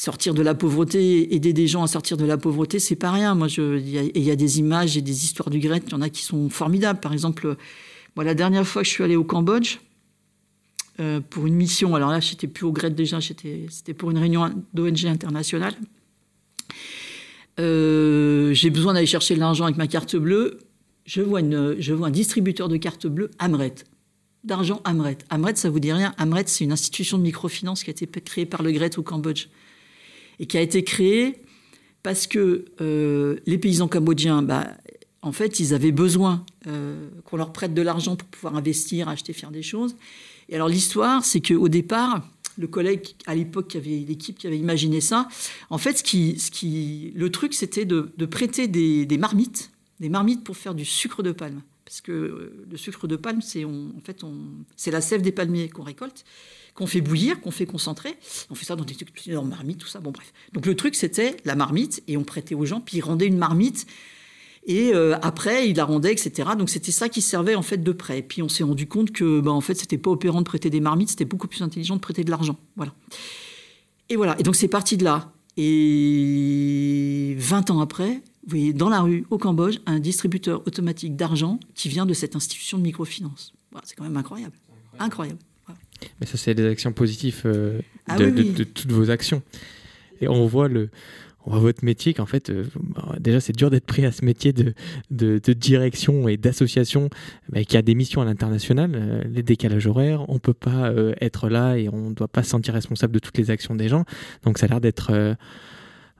[0.00, 3.34] sortir de la pauvreté, aider des gens à sortir de la pauvreté, c'est pas rien.
[3.34, 6.08] Moi, il y, a des images et des histoires du Gret, il y en a
[6.08, 7.00] qui sont formidables.
[7.00, 7.54] Par exemple,
[8.16, 9.76] moi, la dernière fois que je suis allée au Cambodge,
[11.00, 14.50] euh, pour une mission, alors là, j'étais plus au Gret déjà, c'était pour une réunion
[14.72, 15.74] d'ONG internationale.
[17.58, 20.60] Euh, j'ai besoin d'aller chercher de l'argent avec ma carte bleue.
[21.10, 23.74] Je vois, un distributeur de cartes bleues, Amret.
[24.44, 25.18] D'argent Amret.
[25.28, 28.46] Amret, ça vous dit rien Amret, c'est une institution de microfinance qui a été créée
[28.46, 29.48] par le Gret au Cambodge
[30.38, 31.42] et qui a été créé
[32.04, 34.68] parce que euh, les paysans cambodgiens, bah,
[35.20, 39.32] en fait, ils avaient besoin euh, qu'on leur prête de l'argent pour pouvoir investir, acheter,
[39.32, 39.96] faire des choses.
[40.48, 42.24] Et alors l'histoire, c'est qu'au départ,
[42.56, 45.26] le collègue à l'époque qui avait l'équipe qui avait imaginé ça,
[45.70, 50.42] en fait, ce qui, ce qui, le truc, c'était de, prêter des, marmites, des marmites
[50.42, 53.92] pour faire du sucre de palme, parce que euh, le sucre de palme, c'est en
[54.04, 54.24] fait,
[54.76, 56.24] c'est la sève des palmiers qu'on récolte
[56.74, 58.16] qu'on fait bouillir, qu'on fait concentrer.
[58.48, 60.00] On fait ça dans des énormes marmites, tout ça.
[60.00, 60.32] Bon, bref.
[60.52, 63.38] Donc le truc, c'était la marmite, et on prêtait aux gens, puis ils rendaient une
[63.38, 63.86] marmite.
[64.66, 66.50] Et euh, après, ils la rendaient, etc.
[66.58, 68.22] Donc c'était ça qui servait en fait de prêt.
[68.22, 70.80] Puis on s'est rendu compte que, bah, en fait, c'était pas opérant de prêter des
[70.80, 72.58] marmites, c'était beaucoup plus intelligent de prêter de l'argent.
[72.76, 72.94] Voilà.
[74.08, 74.38] Et voilà.
[74.38, 75.32] Et donc c'est parti de là.
[75.56, 81.60] Et 20 ans après, vous voyez dans la rue, au Cambodge, un distributeur automatique d'argent
[81.76, 83.54] qui vient de cette institution de microfinance.
[83.70, 84.54] Voilà, c'est quand même incroyable.
[84.98, 85.38] Incroyable.
[86.20, 89.42] Mais ça, c'est des actions positives euh, ah de, toutes vos actions.
[90.20, 90.90] Et on voit le,
[91.46, 94.24] on voit votre métier qu'en fait, euh, bah, déjà, c'est dur d'être pris à ce
[94.24, 94.74] métier de,
[95.12, 97.08] de, direction et d'association
[97.68, 101.76] qui a des missions à l'international, euh, les décalages horaires, on peut pas être là
[101.76, 104.04] et on ne doit pas se sentir responsable de toutes les actions des gens.
[104.42, 105.36] Donc, ça a l'air d'être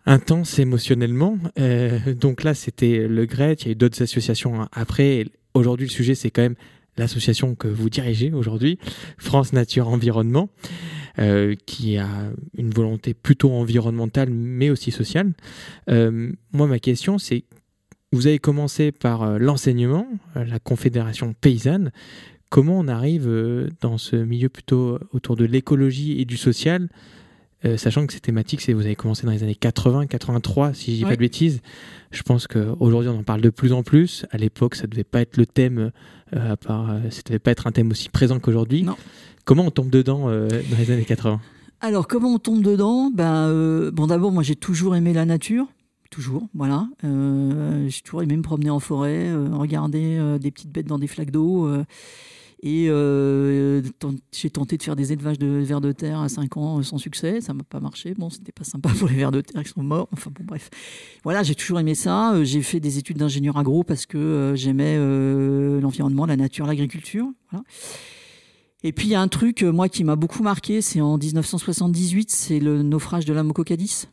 [0.06, 1.38] intense émotionnellement.
[2.20, 5.26] donc là, c'était le GRET, il y a eu d'autres associations après.
[5.54, 6.56] Aujourd'hui, le sujet, c'est quand même
[6.96, 8.78] l'association que vous dirigez aujourd'hui,
[9.18, 10.48] France Nature Environnement,
[11.18, 12.08] euh, qui a
[12.56, 15.32] une volonté plutôt environnementale mais aussi sociale.
[15.88, 17.44] Euh, moi, ma question, c'est,
[18.12, 21.90] vous avez commencé par euh, l'enseignement, la Confédération paysanne.
[22.48, 23.30] Comment on arrive
[23.80, 26.88] dans ce milieu plutôt autour de l'écologie et du social
[27.76, 31.04] sachant que ces thématiques, vous avez commencé dans les années 80, 83, si je dis
[31.04, 31.60] pas de bêtises.
[32.10, 34.26] Je pense qu'aujourd'hui, on en parle de plus en plus.
[34.30, 35.92] À l'époque, ça devait pas être le thème
[36.36, 38.86] euh, à part, euh, ça devait pas être un thème aussi présent qu'aujourd'hui.
[39.44, 41.40] Comment on tombe dedans euh, dans les années 80
[41.80, 43.10] Alors, comment on tombe dedans?
[43.10, 45.66] Ben, Bon, d'abord, moi, j'ai toujours aimé la nature.
[46.10, 46.88] Toujours, voilà.
[47.04, 51.70] j'ai toujours aimé me promener en forêt, regarder des petites bêtes dans des flaques d'eau.
[52.62, 53.80] Et euh,
[54.32, 57.40] j'ai tenté de faire des élevages de vers de terre à 5 ans sans succès.
[57.40, 58.12] Ça m'a pas marché.
[58.14, 60.08] Bon, c'était pas sympa pour les vers de terre qui sont morts.
[60.12, 60.68] Enfin bon, bref.
[61.24, 62.34] Voilà, j'ai toujours aimé ça.
[62.34, 64.98] Euh, j'ai fait des études d'ingénieur agro parce que euh, j'aimais
[65.80, 67.26] l'environnement, la nature, l'agriculture.
[68.82, 72.30] Et puis il y a un truc, moi, qui m'a beaucoup marqué, c'est en 1978,
[72.30, 74.06] c'est le naufrage de la Mococadis.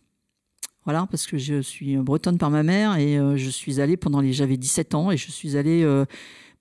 [0.86, 4.32] Voilà, parce que je suis bretonne par ma mère et je suis allée pendant les.
[4.32, 5.86] J'avais 17 ans et je suis allée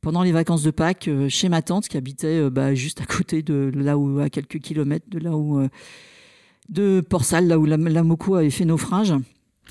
[0.00, 3.06] pendant les vacances de Pâques euh, chez ma tante qui habitait euh, bah, juste à
[3.06, 5.68] côté de là où, à quelques kilomètres de là où, euh,
[6.68, 9.14] de Port-Salle, là où la, Moco avait fait naufrage.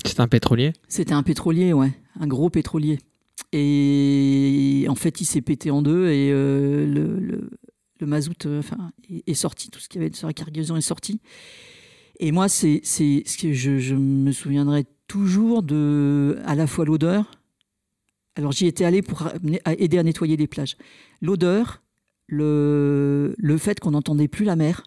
[0.04, 0.72] C'était un pétrolier?
[0.88, 2.98] C'était un pétrolier, ouais, un gros pétrolier.
[3.52, 6.86] Et en fait, il s'est pété en deux et le,
[8.00, 11.20] le, mazout enfin, est, sorti, tout ce qu'il y avait sur la cargaison est sorti.
[12.18, 17.30] Et moi, c'est ce que je, je, me souviendrai toujours de à la fois l'odeur,
[18.36, 19.28] alors j'y étais allé pour
[19.66, 20.76] aider à nettoyer les plages.
[21.20, 21.82] L'odeur,
[22.28, 24.84] le, le fait qu'on n'entendait plus la mer,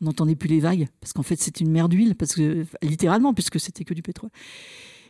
[0.00, 3.34] on n'entendait plus les vagues, parce qu'en fait c'est une mer d'huile, parce que littéralement,
[3.34, 4.30] puisque c'était que du pétrole.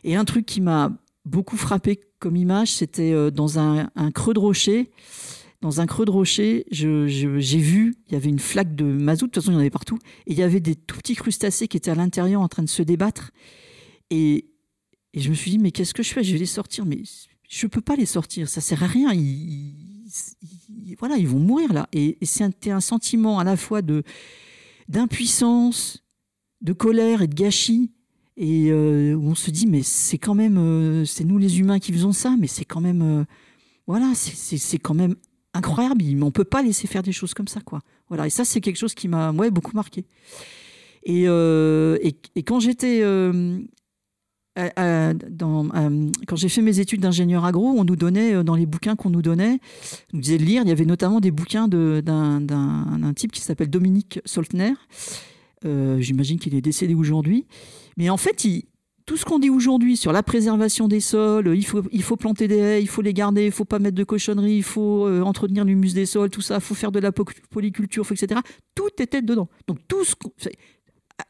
[0.03, 0.91] Et un truc qui m'a
[1.25, 4.91] beaucoup frappé comme image, c'était euh, dans un, creux de rocher.
[5.61, 9.31] Dans un creux de rocher, j'ai vu, il y avait une flaque de mazout, de
[9.31, 11.67] toute façon il y en avait partout, et il y avait des tout petits crustacés
[11.67, 13.31] qui étaient à l'intérieur en train de se débattre.
[14.11, 14.47] Et,
[15.13, 16.23] et je me suis dit, mais qu'est-ce que je fais?
[16.23, 16.85] Je vais les sortir.
[16.85, 17.01] Mais
[17.55, 19.13] je peux pas les sortir, ça sert à rien.
[19.13, 21.87] Ils, voilà, ils vont mourir là.
[21.93, 24.03] Et, c'était un, sentiment à la fois de
[24.89, 26.03] d'impuissance,
[26.61, 27.91] de colère et de gâchis.
[28.35, 31.93] Et euh, on se dit, mais c'est quand même, euh, c'est nous les humains qui
[31.93, 33.23] faisons ça, mais c'est quand même, euh,
[33.87, 35.15] voilà, c'est quand même
[35.53, 36.03] incroyable.
[36.21, 37.79] On peut pas laisser faire des choses comme ça, quoi.
[38.09, 40.05] Voilà, et ça, c'est quelque chose qui m'a ouais, beaucoup marqué.
[41.03, 43.01] Et, et, et quand j'étais
[44.55, 45.67] dans,
[46.27, 49.21] quand j'ai fait mes études d'ingénieur agro, on nous donnait, dans les bouquins qu'on nous
[49.21, 49.59] donnait,
[50.13, 53.69] on nous disait de lire, il y avait notamment des bouquins d'un type qui s'appelle
[53.69, 54.73] Dominique Soltner.
[55.63, 57.45] J'imagine qu'il est décédé aujourd'hui.
[57.97, 58.45] Mais en fait,
[59.05, 62.47] tout ce qu'on dit aujourd'hui sur la préservation des sols, il faut, il faut planter
[62.47, 65.21] des haies, il faut les garder, il faut pas mettre de cochonneries, il faut euh,
[65.21, 68.41] entretenir l'humus des sols, tout ça, il faut faire de la polyculture, etc.
[68.73, 69.47] Tout était dedans.
[69.67, 70.15] Donc tout ce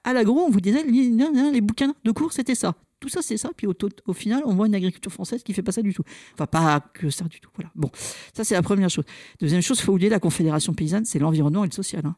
[0.04, 2.76] à l'agro, on vous disait les bouquins de cours, c'était ça.
[3.06, 3.52] Tout ça, c'est ça.
[3.56, 6.02] Puis au, final, on voit une agriculture française qui fait pas ça du tout.
[6.34, 7.52] Enfin, pas que ça du tout.
[7.54, 7.70] Voilà.
[7.76, 7.92] Bon,
[8.34, 9.06] ça c'est la première chose.
[9.40, 12.02] Deuxième chose, faut oublier la Confédération paysanne, c'est l'environnement et le social.
[12.04, 12.16] Hein.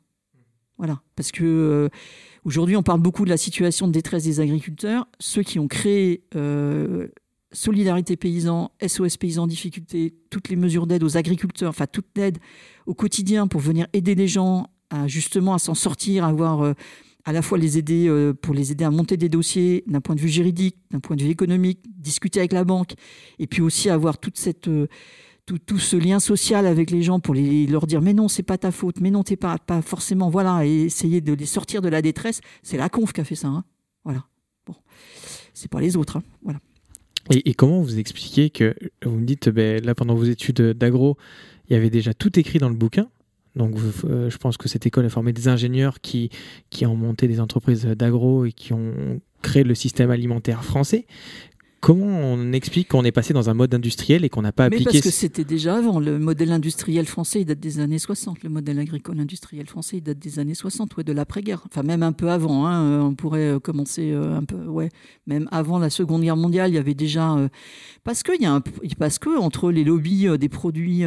[0.77, 1.89] Voilà, parce que euh,
[2.47, 5.05] Aujourd'hui, on parle beaucoup de la situation de détresse des agriculteurs.
[5.19, 7.09] Ceux qui ont créé euh,
[7.51, 12.37] Solidarité Paysan, SOS Paysans en difficulté, toutes les mesures d'aide aux agriculteurs, enfin toute l'aide
[12.85, 16.73] au quotidien pour venir aider les gens à justement à s'en sortir, à avoir euh,
[17.27, 20.15] à la fois les aider euh, pour les aider à monter des dossiers d'un point
[20.15, 22.93] de vue juridique, d'un point de vue économique, discuter avec la banque,
[23.37, 24.69] et puis aussi avoir toute cette
[25.45, 28.57] tout, ce lien social avec les gens pour les, leur dire mais non c'est pas
[28.57, 31.87] ta faute mais non t'es pas pas forcément voilà et essayer de les sortir de
[31.87, 33.63] la détresse c'est la conf qui a fait ça hein.
[34.03, 34.25] voilà
[34.65, 34.75] bon
[35.53, 36.23] c'est pas les autres hein.
[36.43, 36.59] voilà
[37.29, 41.17] et, comment vous expliquez que vous me dites ben, là pendant vos études d'agro
[41.69, 43.07] il y avait déjà tout écrit dans le bouquin
[43.57, 46.29] donc, euh, je pense que cette école a formé des ingénieurs qui,
[46.69, 51.05] qui ont monté des entreprises d'agro et qui ont créé le système alimentaire français.
[51.79, 54.85] Comment on explique qu'on est passé dans un mode industriel et qu'on n'a pas appliqué
[54.85, 55.99] Mais parce que c'était déjà avant.
[55.99, 58.41] Le modèle industriel français, il date des années 60.
[58.43, 61.61] Le modèle agricole industriel français, il date des années 60, ouais, de l'après-guerre.
[61.67, 62.65] Enfin, même un peu avant.
[62.65, 64.89] Hein, euh, on pourrait euh, commencer euh, un peu, ouais.
[65.27, 67.37] Même avant la Seconde Guerre mondiale, il y avait déjà.
[68.03, 68.61] parce que il y a un,
[68.97, 71.03] parce que entre les lobbies des produits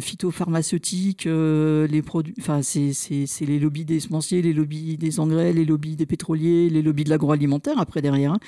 [0.00, 5.96] phytopharmaceutiques, les produits, enfin, c'est les lobbies des semenciers, les lobbies des engrais, les lobbies
[5.96, 8.38] des pétroliers, les lobbies de l'agroalimentaire après derrière, hein,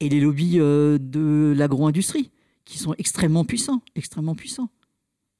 [0.00, 0.58] et les lobbies
[1.12, 2.32] de l'agro-industrie,
[2.64, 4.70] qui sont extrêmement puissants, extrêmement puissants.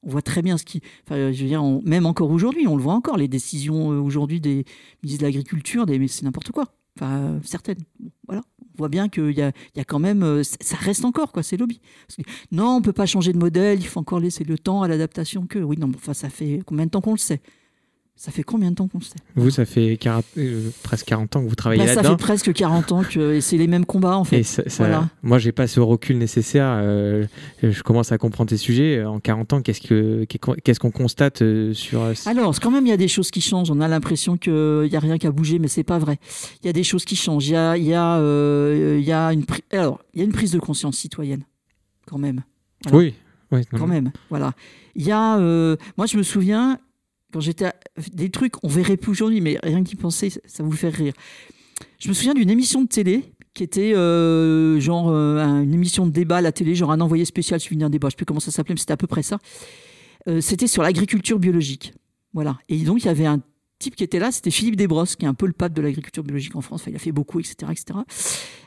[0.03, 0.81] On voit très bien ce qui.
[1.05, 4.41] Enfin, je veux dire, même encore aujourd'hui, on le voit encore, les décisions euh, aujourd'hui
[4.41, 4.65] des
[5.01, 6.65] ministres de l'Agriculture, c'est n'importe quoi.
[6.97, 7.79] Enfin, certaines.
[8.27, 8.43] voilà.
[8.59, 10.23] On voit bien qu'il y y a quand même.
[10.23, 11.79] Euh, ça reste encore, quoi, ces lobbies.
[12.51, 14.87] non, on ne peut pas changer de modèle, il faut encore laisser le temps à
[14.87, 15.59] l'adaptation que.
[15.59, 17.41] Oui, non, enfin, ça fait combien de temps qu'on le sait?
[18.15, 19.15] Ça fait combien de temps qu'on le sait?
[19.35, 19.97] Vous, ça fait
[20.37, 22.03] euh, presque 40 ans que vous travaillez bah, là-dedans.
[22.03, 24.43] Ça fait presque 40 ans que c'est les mêmes combats en fait.
[24.77, 25.09] voilà.
[25.23, 26.67] Moi, j'ai pas ce recul nécessaire.
[26.77, 27.25] Euh,
[27.63, 29.03] je commence à comprendre ces sujets.
[29.03, 32.93] En 40 ans, qu'est-ce que qu'est-ce qu'on constate euh, sur Alors, quand même, il y
[32.93, 33.71] a des choses qui changent.
[33.71, 34.53] On a l'impression qu'il
[34.89, 36.19] n'y a rien qu'à bouger, mais c'est pas vrai.
[36.61, 37.47] Il y a des choses qui changent.
[37.47, 40.33] Il y a, il y a, il y a une alors il y a une
[40.33, 41.43] prise de conscience citoyenne
[42.05, 42.43] quand même.
[42.91, 43.15] Oui.
[43.51, 44.53] Oui, quand même, voilà.
[44.95, 46.79] Il y a, moi je me souviens,
[47.33, 47.71] quand j'étais
[48.13, 51.13] des trucs, on verrait plus aujourd'hui, mais rien qu'y penser, ça vous fait rire.
[51.99, 56.11] Je me souviens d'une émission de télé qui était euh, genre euh, une émission de
[56.11, 58.09] débat à la télé, genre un envoyé spécial suivi d'un débat.
[58.09, 59.39] Je sais plus comment ça s'appelait, mais c'était à peu près ça.
[60.27, 61.93] Euh, c'était sur l'agriculture biologique.
[62.33, 62.59] Voilà.
[62.69, 63.41] Et donc il y avait un
[63.79, 66.23] type qui était là, c'était Philippe Desbrosses, qui est un peu le pape de l'agriculture
[66.23, 66.83] biologique en France.
[66.87, 67.99] Il a fait beaucoup, etc., etc.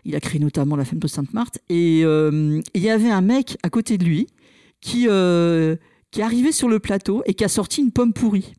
[0.04, 1.60] Il a créé notamment la femme de Sainte-Marthe.
[1.68, 4.26] Et, il y avait un mec à côté de lui
[4.80, 5.08] qui
[6.10, 8.52] qui est arrivé sur le plateau et qui a sorti une pomme pourrie.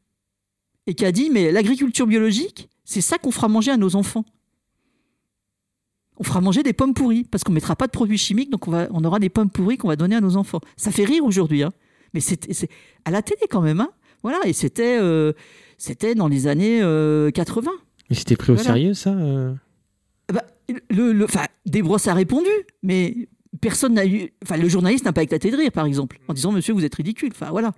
[0.85, 4.25] Et qui a dit, mais l'agriculture biologique, c'est ça qu'on fera manger à nos enfants.
[6.19, 8.67] On fera manger des pommes pourries, parce qu'on ne mettra pas de produits chimiques, donc
[8.67, 10.61] on, va, on aura des pommes pourries qu'on va donner à nos enfants.
[10.75, 11.71] Ça fait rire aujourd'hui, hein.
[12.13, 12.69] mais c'est
[13.05, 13.81] à la télé quand même.
[13.81, 13.91] Hein.
[14.23, 15.33] Voilà, et c'était euh,
[15.77, 17.71] c'était dans les années 80.
[17.71, 17.75] Euh,
[18.09, 19.53] mais c'était pris au sérieux, ça euh?
[20.33, 20.43] Bah,
[20.89, 21.27] le, le,
[21.65, 22.49] Desbrosses a répondu,
[22.83, 24.31] mais personne n'a eu.
[24.43, 26.95] Enfin, le journaliste n'a pas éclaté de rire, par exemple, en disant Monsieur, vous êtes
[26.95, 27.29] ridicule.
[27.31, 27.73] Enfin, voilà.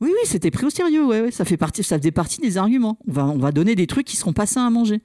[0.00, 1.04] Oui, oui, c'était pris au sérieux.
[1.04, 2.98] Ouais, ça fait partie, ça faisait partie des arguments.
[3.06, 5.02] On va, on va donner des trucs qui seront pas sains à manger.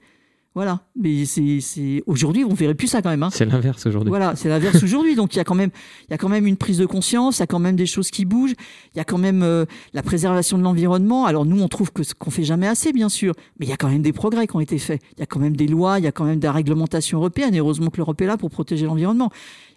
[0.56, 0.80] Voilà.
[0.98, 3.22] Mais c'est, aujourd'hui, on verrait plus ça quand même.
[3.22, 3.28] Hein.
[3.30, 4.08] C'est l'inverse aujourd'hui.
[4.08, 5.14] Voilà, c'est l'inverse aujourd'hui.
[5.14, 5.68] Donc il y a quand même,
[6.08, 7.36] il y a quand même une prise de conscience.
[7.36, 8.54] Il y a quand même des choses qui bougent.
[8.94, 11.26] Il y a quand même euh, la préservation de l'environnement.
[11.26, 13.76] Alors nous, on trouve que qu'on fait jamais assez, bien sûr, mais il y a
[13.76, 15.02] quand même des progrès qui ont été faits.
[15.18, 15.98] Il y a quand même des lois.
[15.98, 17.54] Il y a quand même de la réglementation européenne.
[17.54, 19.30] Et heureusement que l'Europe est là pour protéger l'environnement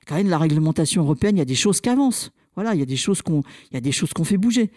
[0.10, 2.32] quand même la réglementation européenne, il y a des choses qui avancent.
[2.56, 4.72] Voilà, il y a des choses qu'on, il y a des choses qu'on fait bouger.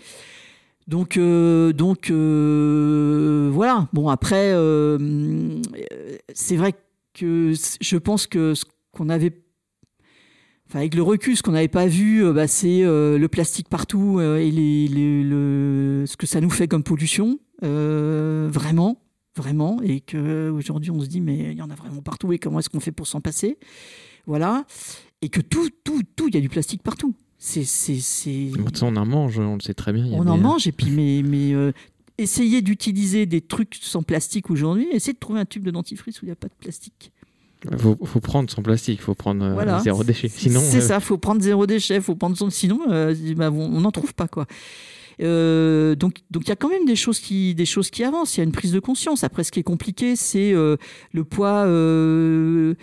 [0.87, 3.89] Donc, euh, donc euh, voilà.
[3.95, 5.59] Bon, après, euh,
[6.35, 6.75] c'est vrai
[7.15, 9.33] que je pense que ce qu'on avait,
[10.69, 14.51] enfin, avec le recul, ce qu'on n'avait pas vu, bah, c'est le plastique partout et
[14.51, 19.03] les, le, ce que ça nous fait comme pollution, vraiment,
[19.35, 22.59] vraiment, et qu'aujourd'hui on se dit mais il y en a vraiment partout et comment
[22.59, 23.59] est-ce qu'on fait pour s'en passer,
[24.27, 24.65] voilà
[25.23, 27.15] et que tout, tout, tout, il y a du plastique partout.
[27.39, 28.51] C'est, c'est, c'est...
[28.83, 30.07] on en mange, on le sait très bien.
[30.13, 31.73] on en mange, et puis, mais, mais euh,
[32.19, 36.25] essayez d'utiliser des trucs sans plastique aujourd'hui, essayez de trouver un tube de dentifrice où
[36.25, 37.13] il n'y a pas de plastique.
[37.71, 40.29] Il faut, faut, prendre son plastique, il faut prendre euh, zéro déchet.
[40.29, 42.51] Sinon, c'est ça, il faut prendre zéro déchet, faut prendre son.
[42.51, 44.47] Sinon, bah, on n'en trouve pas quoi.
[45.21, 48.37] Euh, donc, donc il y a quand même des choses qui, des choses qui avancent.
[48.37, 49.25] Il y a une prise de conscience.
[49.25, 50.77] Après, ce qui est compliqué, c'est euh,
[51.13, 51.65] le poids.
[51.67, 52.75] Euh,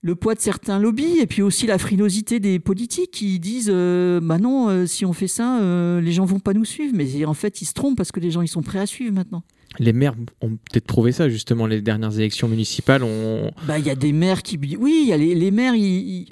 [0.00, 4.38] le poids de certains lobbies et puis aussi la frilosité des politiques qui disent bah
[4.38, 5.60] non si on fait ça
[6.00, 8.30] les gens vont pas nous suivre mais en fait ils se trompent parce que les
[8.30, 9.42] gens ils sont prêts à suivre maintenant
[9.78, 13.02] les maires ont peut-être prouvé ça, justement, les dernières élections municipales.
[13.66, 14.58] Bah, il y a des maires qui.
[14.78, 15.74] Oui, il y a les, maires.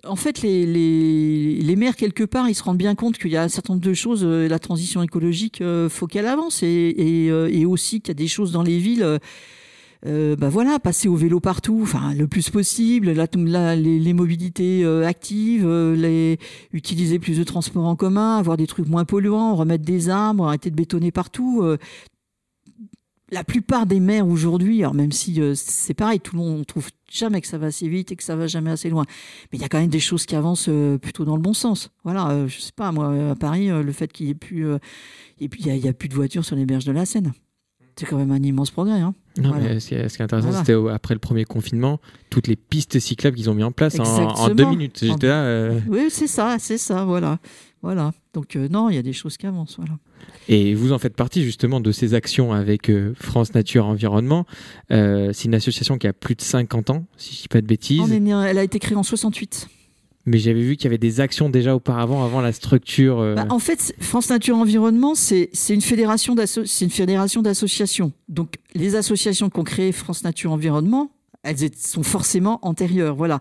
[0.04, 3.42] En fait, les, les, maires, quelque part, ils se rendent bien compte qu'il y a
[3.42, 4.24] un certain nombre de choses.
[4.24, 6.62] Euh, la transition écologique, il euh, faut qu'elle avance.
[6.62, 9.18] Et, et, euh, et aussi qu'il y a des choses dans les villes.
[10.06, 15.68] Bah voilà, passer au vélo partout, enfin le plus possible, la, les, les, mobilités actives,
[15.68, 16.38] les,
[16.72, 20.70] utiliser plus de transports en commun, avoir des trucs moins polluants, remettre des arbres, arrêter
[20.70, 21.62] de bétonner partout
[23.30, 26.64] la plupart des maires aujourd'hui, alors même si euh, c'est pareil, tout le monde ne
[26.64, 29.04] trouve jamais que ça va assez vite et que ça va jamais assez loin,
[29.50, 31.54] mais il y a quand même des choses qui avancent euh, plutôt dans le bon
[31.54, 31.90] sens.
[32.04, 34.66] Voilà, euh, je sais pas moi à Paris, le fait qu'il y ait plus,
[35.40, 37.32] et puis il y, a plus de voitures sur les berges de la Seine,
[37.96, 39.00] c'est quand même un immense progrès.
[39.00, 39.14] Hein.
[39.38, 43.36] Non, mais ce qui est, intéressant, c'était après le premier confinement, toutes les pistes cyclables
[43.36, 45.00] qu'ils ont mis en place en, deux minutes.
[45.02, 45.70] J'étais là.
[45.88, 47.38] Oui, c'est ça, c'est ça, voilà.
[47.82, 48.12] Voilà.
[48.34, 49.76] Donc, non, il y a des choses qui avancent.
[49.76, 49.98] Voilà.
[50.48, 54.46] Et vous en faites partie justement de ces actions avec euh, France Nature Environnement.
[54.90, 57.60] Euh, c'est une association qui a plus de 50 ans, si je ne dis pas
[57.60, 58.12] de bêtises.
[58.12, 59.68] elle a été créée en 68.
[60.26, 63.20] Mais j'avais vu qu'il y avait des actions déjà auparavant, avant la structure.
[63.20, 63.34] Euh.
[63.34, 68.12] Bah, en fait, France Nature Environnement, c'est une fédération d'associations.
[68.28, 71.12] Donc, les associations qu'ont créé France Nature Environnement,
[71.44, 73.14] elles sont forcément antérieures.
[73.14, 73.38] Voilà.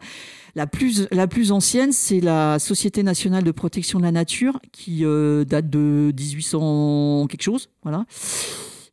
[0.54, 5.70] La plus, ancienne, c'est la Société nationale de protection de la nature, qui euh, date
[5.70, 7.70] de 1800 quelque chose.
[7.82, 8.06] Voilà.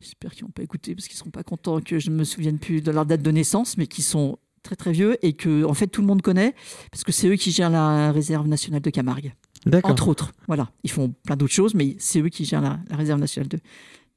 [0.01, 2.57] J'espère qu'ils vont pas écouté parce qu'ils seront pas contents que je ne me souvienne
[2.57, 5.73] plus de leur date de naissance, mais qui sont très très vieux et que en
[5.73, 6.55] fait tout le monde connaît
[6.91, 9.33] parce que c'est eux qui gèrent la réserve nationale de Camargue.
[9.83, 10.33] Entre autres.
[10.47, 10.69] Voilà.
[10.83, 13.59] Ils font plein d'autres choses, mais c'est eux qui gèrent la, la réserve nationale de,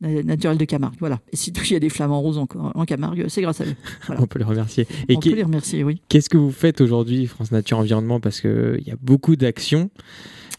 [0.01, 0.97] naturel de Camargue.
[0.99, 1.21] Voilà.
[1.33, 3.75] Et si il y a des flamants roses en, en Camargue, c'est grâce à eux.
[4.19, 4.87] On peut les remercier.
[5.09, 6.03] Et On peut les remercier, oui.
[6.09, 8.21] Qu'est-ce que vous faites aujourd'hui, France Nature Environnement?
[8.21, 9.91] Parce qu'il y a beaucoup d'actions.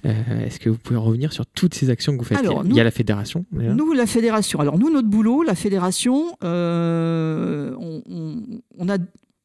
[0.05, 2.39] Euh, est-ce que vous pouvez revenir sur toutes ces actions que vous faites?
[2.65, 3.45] Il y a la fédération.
[3.51, 4.59] Nous, la fédération.
[4.59, 8.97] Alors, nous, notre boulot, la fédération, euh, on, a,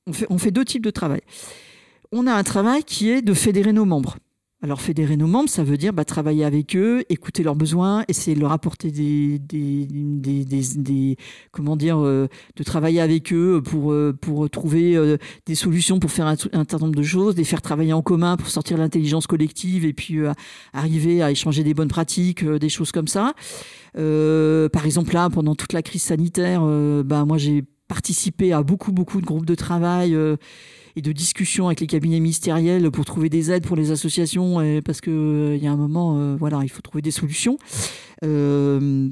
[0.07, 1.21] on, fait, deux types de travail.
[2.11, 4.17] On a un travail qui est de fédérer nos membres.
[4.65, 8.37] Alors fédérer nos membres, ça veut dire bah, travailler avec eux, écouter leurs besoins, essayer
[8.37, 9.41] de leur apporter des,
[11.51, 14.17] comment dire, euh, de travailler avec eux pour euh,
[14.53, 18.03] trouver euh, des solutions pour faire un, certain nombre de choses, les faire travailler en
[18.03, 20.21] commun pour sortir l'intelligence collective et puis
[20.73, 23.35] arriver à échanger des bonnes pratiques, des choses comme ça.
[23.95, 26.63] par exemple là, pendant toute la crise sanitaire,
[27.05, 30.17] bah moi j'ai participé à beaucoup beaucoup de groupes de travail
[30.97, 35.01] et de discussions avec les cabinets ministériels pour trouver des aides pour les associations, parce
[35.01, 37.57] qu'il euh, y a un moment, euh, voilà, il faut trouver des solutions.
[38.25, 39.09] Euh,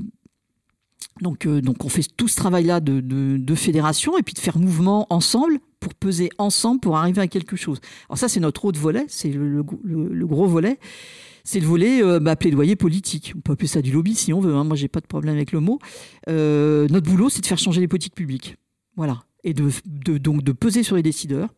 [1.21, 5.07] donc, donc on fait tout ce travail-là de, de, fédération et puis de faire mouvement
[5.11, 7.81] ensemble pour peser ensemble pour arriver à quelque chose.
[8.09, 10.79] Alors ça, c'est notre autre volet, c'est le, gros volet.
[11.45, 13.35] C'est le volet bah, plaidoyer politique.
[13.37, 14.55] On peut appeler ça du lobby si on veut.
[14.55, 14.65] Hein.
[14.65, 15.79] Moi, j'ai pas de problème avec le mot.
[16.27, 18.57] notre boulot, c'est de faire changer les politiques publiques.
[18.97, 19.25] Voilà.
[19.45, 19.71] Et de,
[20.19, 21.55] donc de peser sur les décideurs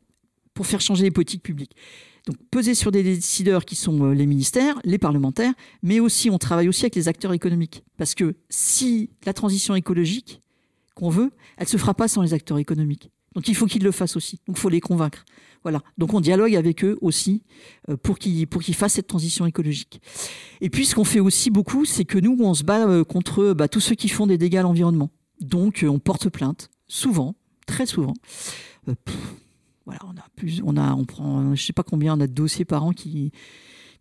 [0.54, 1.74] pour faire changer les politiques publiques.
[2.26, 6.38] Donc peser sur des décideurs qui sont euh, les ministères, les parlementaires, mais aussi on
[6.38, 7.82] travaille aussi avec les acteurs économiques.
[7.96, 10.40] Parce que si la transition écologique
[10.94, 13.10] qu'on veut, elle se fera pas sans les acteurs économiques.
[13.34, 14.38] Donc il faut qu'ils le fassent aussi.
[14.46, 15.24] Donc il faut les convaincre.
[15.62, 15.82] Voilà.
[15.98, 17.42] Donc on dialogue avec eux aussi
[17.88, 20.00] euh, pour qu'ils pour qu'ils fassent cette transition écologique.
[20.60, 23.52] Et puis ce qu'on fait aussi beaucoup, c'est que nous on se bat euh, contre
[23.52, 25.10] bah, tous ceux qui font des dégâts à l'environnement.
[25.40, 27.34] Donc on porte plainte souvent,
[27.66, 28.12] très souvent
[29.86, 32.32] voilà, on a plus, on a, on prend, je sais pas combien, on a de
[32.32, 33.32] dossiers par an qui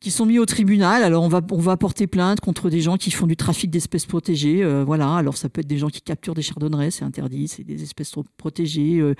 [0.01, 1.03] qui sont mis au tribunal.
[1.03, 4.07] Alors on va on va porter plainte contre des gens qui font du trafic d'espèces
[4.07, 4.63] protégées.
[4.63, 5.15] Euh, voilà.
[5.15, 8.13] Alors ça peut être des gens qui capturent des chardonnerets, c'est interdit, c'est des espèces
[8.35, 9.13] protégées, euh,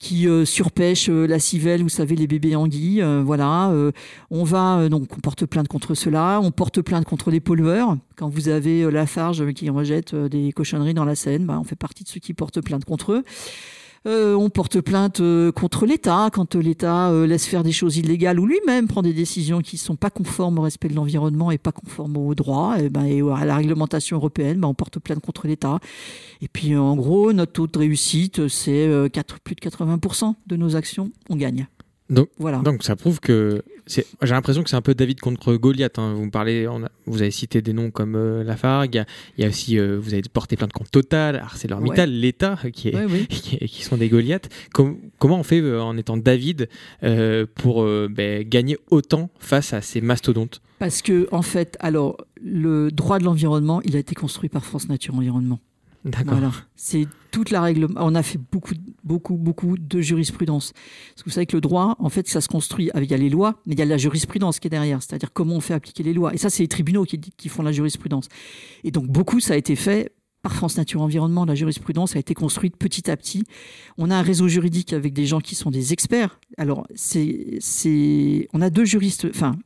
[0.00, 3.02] qui euh, surpêchent la civelle, vous savez les bébés anguilles.
[3.24, 3.72] voilà.
[4.30, 6.40] on va donc on porte plainte contre cela.
[6.42, 7.96] On porte plainte contre les pollueurs.
[8.16, 11.76] Quand vous avez la Farge qui rejette des cochonneries dans la Seine, bah, on fait
[11.76, 13.24] partie de ceux qui portent plainte contre eux.
[14.08, 18.40] Euh, on porte plainte euh, contre l'État quand l'État euh, laisse faire des choses illégales
[18.40, 21.58] ou lui-même prend des décisions qui ne sont pas conformes au respect de l'environnement et
[21.58, 24.60] pas conformes au droit et, ben, et à la réglementation européenne.
[24.60, 25.78] Ben, on porte plainte contre l'État.
[26.40, 28.88] Et puis en gros, notre taux de réussite, c'est
[29.44, 31.66] plus de 80% de nos actions, on gagne.
[32.08, 32.58] Donc, voilà.
[32.58, 35.98] donc ça prouve que j'ai l'impression que c'est un peu David contre Goliath.
[35.98, 36.14] Hein.
[36.14, 36.68] Vous me parlez,
[37.06, 39.04] vous avez cité des noms comme euh, Lafargue.
[39.36, 42.92] Il y, a aussi, euh, vous avez porté plainte contre Total, ArcelorMittal, l'État, qui,
[43.28, 44.48] qui, sont des Goliaths.
[44.72, 46.68] comment on fait en étant David
[47.54, 50.60] pour ben, gagner autant face à ces mastodontes?
[50.78, 54.88] Parce que en fait, alors le droit de l'environnement, il a été construit par France
[54.88, 55.60] Nature Environnement.
[56.04, 56.52] Voilà.
[56.76, 57.88] C'est toute la règle.
[57.96, 58.74] On a fait beaucoup,
[59.04, 60.72] beaucoup, beaucoup de jurisprudence.
[61.10, 62.90] Parce que vous savez que le droit, en fait, ça se construit.
[62.94, 65.02] Il y a les lois, mais il y a la jurisprudence qui est derrière.
[65.02, 66.34] C'est-à-dire comment on fait appliquer les lois.
[66.34, 68.28] Et ça, c'est les tribunaux qui, qui font la jurisprudence.
[68.84, 71.44] Et donc, beaucoup, ça a été fait par France Nature Environnement.
[71.44, 73.44] La jurisprudence a été construite petit à petit.
[73.96, 76.40] On a un réseau juridique avec des gens qui sont des experts.
[76.56, 79.26] Alors, c'est, c'est, on a deux juristes.
[79.30, 79.56] Enfin,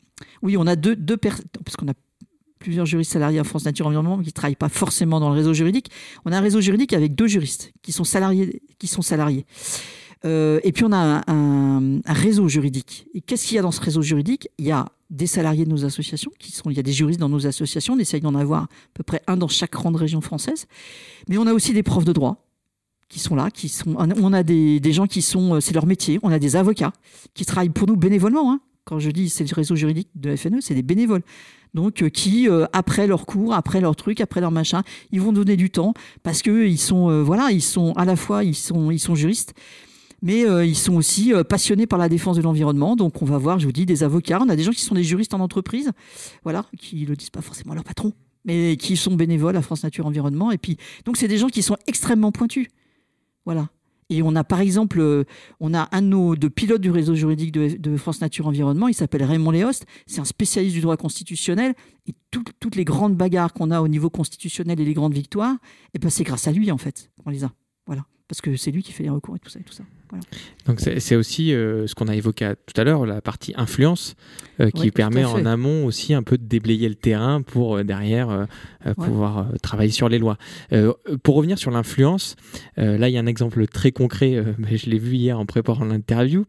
[0.42, 1.46] oui, on a deux, deux personnes.
[1.64, 1.94] Parce qu'on a
[2.62, 5.52] plusieurs juristes salariés en France Nature Environnement qui ne travaillent pas forcément dans le réseau
[5.52, 5.90] juridique.
[6.24, 9.46] On a un réseau juridique avec deux juristes qui sont salariés.
[10.24, 13.06] Euh, et puis on a un, réseau juridique.
[13.14, 14.48] Et qu'est-ce qu'il y a dans ce réseau juridique?
[14.58, 17.20] Il y a des salariés de nos associations, qui sont, il y a des juristes
[17.20, 20.20] dans nos associations, on essaye d'en avoir à peu près un dans chaque grande région
[20.20, 20.66] française.
[21.28, 22.46] Mais on a aussi des profs de droit
[23.08, 25.84] qui sont là, qui sont, on a des, des gens qui sont, euh, c'est leur
[25.84, 26.92] métier, on a des avocats
[27.34, 28.52] qui travaillent pour nous bénévolement.
[28.52, 28.60] Hein.
[28.84, 31.22] Quand je dis c'est le réseau juridique de FNE, c'est des bénévoles
[31.74, 35.32] donc euh, qui euh, après leur cours, après leur truc, après leur machin, ils vont
[35.32, 38.54] donner du temps parce que ils sont euh, voilà, ils sont à la fois ils
[38.54, 39.54] sont ils sont juristes
[40.24, 42.94] mais ils sont aussi passionnés par la défense de l'environnement.
[42.94, 44.38] Donc on va voir, je vous dis, des avocats.
[44.40, 45.90] On a des gens qui sont des juristes en entreprise,
[46.44, 48.12] voilà, qui le disent pas forcément à leur patron,
[48.44, 50.52] mais qui sont bénévoles à France Nature Environnement.
[50.52, 52.68] Et puis donc c'est des gens qui sont extrêmement pointus,
[53.44, 53.68] voilà.
[54.12, 55.24] Et on a par exemple, euh,
[55.58, 58.94] on a un de nos de pilotes du réseau juridique de, France Nature Environnement, il
[58.94, 61.74] s'appelle Raymond Léost, c'est un spécialiste du droit constitutionnel,
[62.06, 65.90] et toutes les grandes bagarres qu'on a au niveau constitutionnel et les grandes victoires, et
[65.94, 67.52] eh ben c'est grâce à lui en fait qu'on les a.
[67.86, 68.04] Voilà.
[68.28, 69.84] Parce que c'est lui qui fait les recours et tout ça et tout ça.
[70.66, 74.14] Donc c'est aussi euh, ce qu'on a évoqué tout à l'heure, la partie influence,
[74.60, 78.46] euh, qui permet en amont aussi un peu de déblayer le terrain pour euh, derrière
[78.96, 80.36] pouvoir travailler sur les lois.
[81.22, 82.36] pour revenir sur l'influence,
[82.76, 85.84] là il y a un exemple très concret, mais je l'ai vu hier en préparant
[85.84, 86.44] l'interview,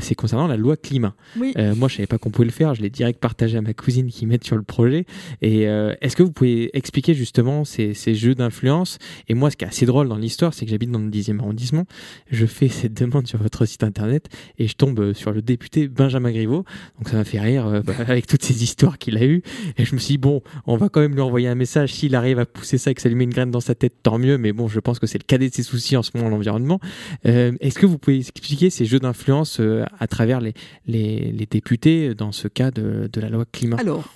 [0.00, 1.14] c'est concernant la loi climat.
[1.36, 4.08] moi je savais pas qu'on pouvait le faire, je l'ai direct partagé à ma cousine
[4.08, 5.04] qui m'aide sur le projet.
[5.42, 8.98] Et est-ce que vous pouvez expliquer justement ces, ces jeux d'influence?
[9.28, 11.38] Et moi ce qui est assez drôle dans l'histoire, c'est que j'habite dans le 10e
[11.38, 11.84] arrondissement,
[12.30, 12.94] je fais cette
[13.24, 14.28] sur votre site internet
[14.58, 16.64] et je tombe sur le député Benjamin Griveaux.
[16.98, 19.42] Donc ça m'a fait rire euh, bah, avec toutes ces histoires qu'il a eues.
[19.76, 21.94] Et je me suis dit, bon, on va quand même lui envoyer un message.
[21.94, 23.94] S'il arrive à pousser ça et que ça lui met une graine dans sa tête,
[24.02, 24.38] tant mieux.
[24.38, 26.80] Mais bon, je pense que c'est le cadet de ses soucis en ce moment, l'environnement.
[27.26, 30.54] Euh, est-ce que vous pouvez expliquer ces jeux d'influence euh, à travers les,
[30.86, 33.76] les, députés dans ce cas de, de la loi climat?
[33.76, 34.08] Alors,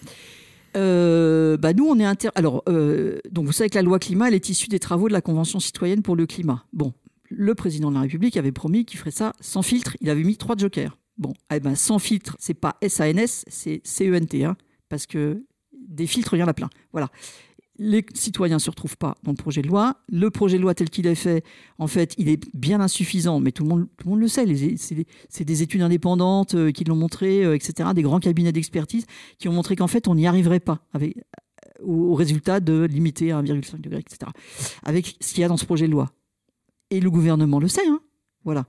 [0.75, 2.29] bah nous, on est inter...
[2.35, 5.21] Alors, donc vous savez que la loi climat, elle est issue des travaux de la
[5.21, 6.65] Convention citoyenne pour le climat.
[6.73, 6.93] Bon,
[7.31, 9.97] le président de la République avait promis qu'il ferait ça sans filtre.
[10.01, 10.99] Il avait mis trois jokers.
[11.17, 14.57] Bon, eh ben, sans filtre, c'est pas SANS, c'est CENT, hein,
[14.89, 16.71] parce que des filtres, il y en a plein.
[16.93, 17.11] Voilà.
[17.81, 19.99] Les citoyens ne se retrouvent pas dans le projet de loi.
[20.09, 21.45] Le projet de loi tel qu'il est fait,
[21.79, 24.45] en fait, il est bien insuffisant, mais tout le monde, tout le, monde le sait.
[25.29, 29.07] C'est des études indépendantes euh, qui l'ont montré, euh, etc., des grands cabinets d'expertise
[29.39, 30.81] qui ont montré qu'en fait, on n'y arriverait pas
[31.85, 34.31] au, résultat de limiter à 1,5 degré, etc.,
[34.85, 36.11] avec ce qu'il y a dans ce projet de loi.
[36.91, 37.87] Et le gouvernement le sait.
[37.87, 38.01] Hein
[38.45, 38.65] voilà.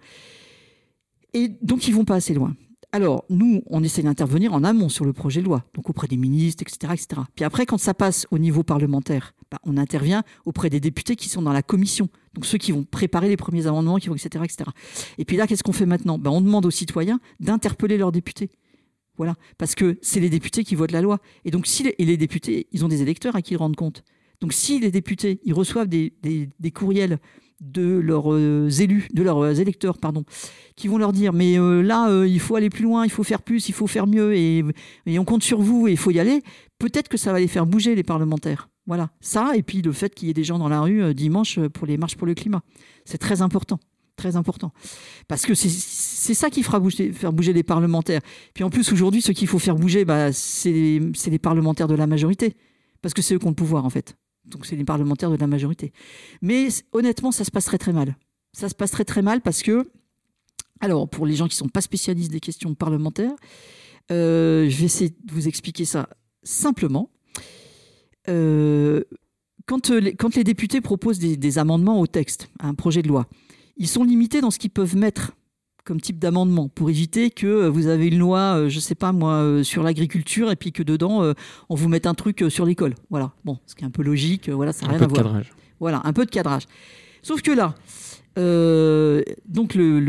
[1.33, 2.55] Et donc, ils vont pas assez loin.
[2.91, 6.17] Alors, nous, on essaie d'intervenir en amont sur le projet de loi, donc auprès des
[6.17, 6.93] ministres, etc.
[6.93, 7.21] etc.
[7.35, 11.29] Puis après, quand ça passe au niveau parlementaire, bah, on intervient auprès des députés qui
[11.29, 14.43] sont dans la commission, donc ceux qui vont préparer les premiers amendements, qui vont, etc.
[14.43, 14.71] etc.
[15.19, 16.17] Et puis là, qu'est-ce qu'on fait maintenant?
[16.17, 18.49] Bah, On demande aux citoyens d'interpeller leurs députés.
[19.17, 21.19] Voilà, parce que c'est les députés qui votent la loi.
[21.45, 24.03] Et donc, si les, députés, ils ont des électeurs à qui ils rendent compte.
[24.41, 26.11] Donc, si les députés, ils reçoivent des
[26.73, 27.19] courriels
[27.59, 30.23] de leurs euh, élus, de leurs euh, électeurs, pardon,
[30.75, 33.41] qui vont leur dire mais euh, là il faut aller plus loin, il faut faire
[33.41, 34.63] plus, il faut faire mieux et,
[35.07, 36.41] on compte sur vous et il faut y aller.
[36.77, 38.69] Peut-être que ça va les faire bouger les parlementaires.
[38.87, 41.59] Voilà, ça et puis le fait qu'il y ait des gens dans la rue dimanche
[41.59, 42.61] pour les marches pour le climat,
[43.05, 43.79] c'est très important,
[44.15, 44.71] très important,
[45.27, 48.21] parce que c'est ça qui fera bouger, bouger les parlementaires.
[48.55, 52.07] Puis en plus aujourd'hui, ce qu'il faut faire bouger, bah, c'est les parlementaires de la
[52.07, 52.55] majorité,
[53.03, 54.15] parce que c'est eux qui ont le pouvoir en fait.
[54.49, 55.91] Donc c'est les parlementaires de la majorité.
[56.41, 58.15] Mais honnêtement, ça se passe très mal.
[58.53, 59.89] Ça se passe très très mal parce que,
[60.79, 63.35] alors pour les gens qui ne sont pas spécialistes des questions parlementaires,
[64.11, 66.09] euh, je vais essayer de vous expliquer ça
[66.43, 67.09] simplement.
[68.27, 69.03] Euh,
[69.65, 73.27] quand, les, quand, les, députés proposent des, amendements au texte, à un projet de loi,
[73.77, 75.33] ils sont limités dans ce qu'ils peuvent mettre
[75.89, 79.11] comme type d'amendement pour éviter que euh, vous avez une loi, euh, je sais pas
[79.11, 81.33] moi, euh, sur l'agriculture et puis que dedans
[81.67, 82.93] on vous mette un truc sur l'école.
[83.09, 83.31] Voilà.
[83.43, 84.49] Bon, ce qui est un peu logique.
[84.49, 85.23] Voilà, ça n'a rien à voir.
[85.23, 85.51] Cadrage.
[85.79, 86.63] Voilà, un peu de cadrage.
[87.23, 87.73] Sauf que là,
[88.37, 89.99] euh, donc le,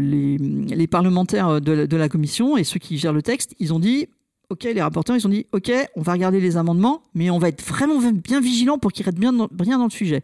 [0.00, 4.08] les, parlementaires de la, commission et ceux qui gèrent le texte, ils ont dit,
[4.50, 7.48] ok, les rapporteurs, ils ont dit, ok, on va regarder les amendements, mais on va
[7.48, 10.22] être vraiment bien vigilant pour qu'ils restent bien dans, bien dans le sujet.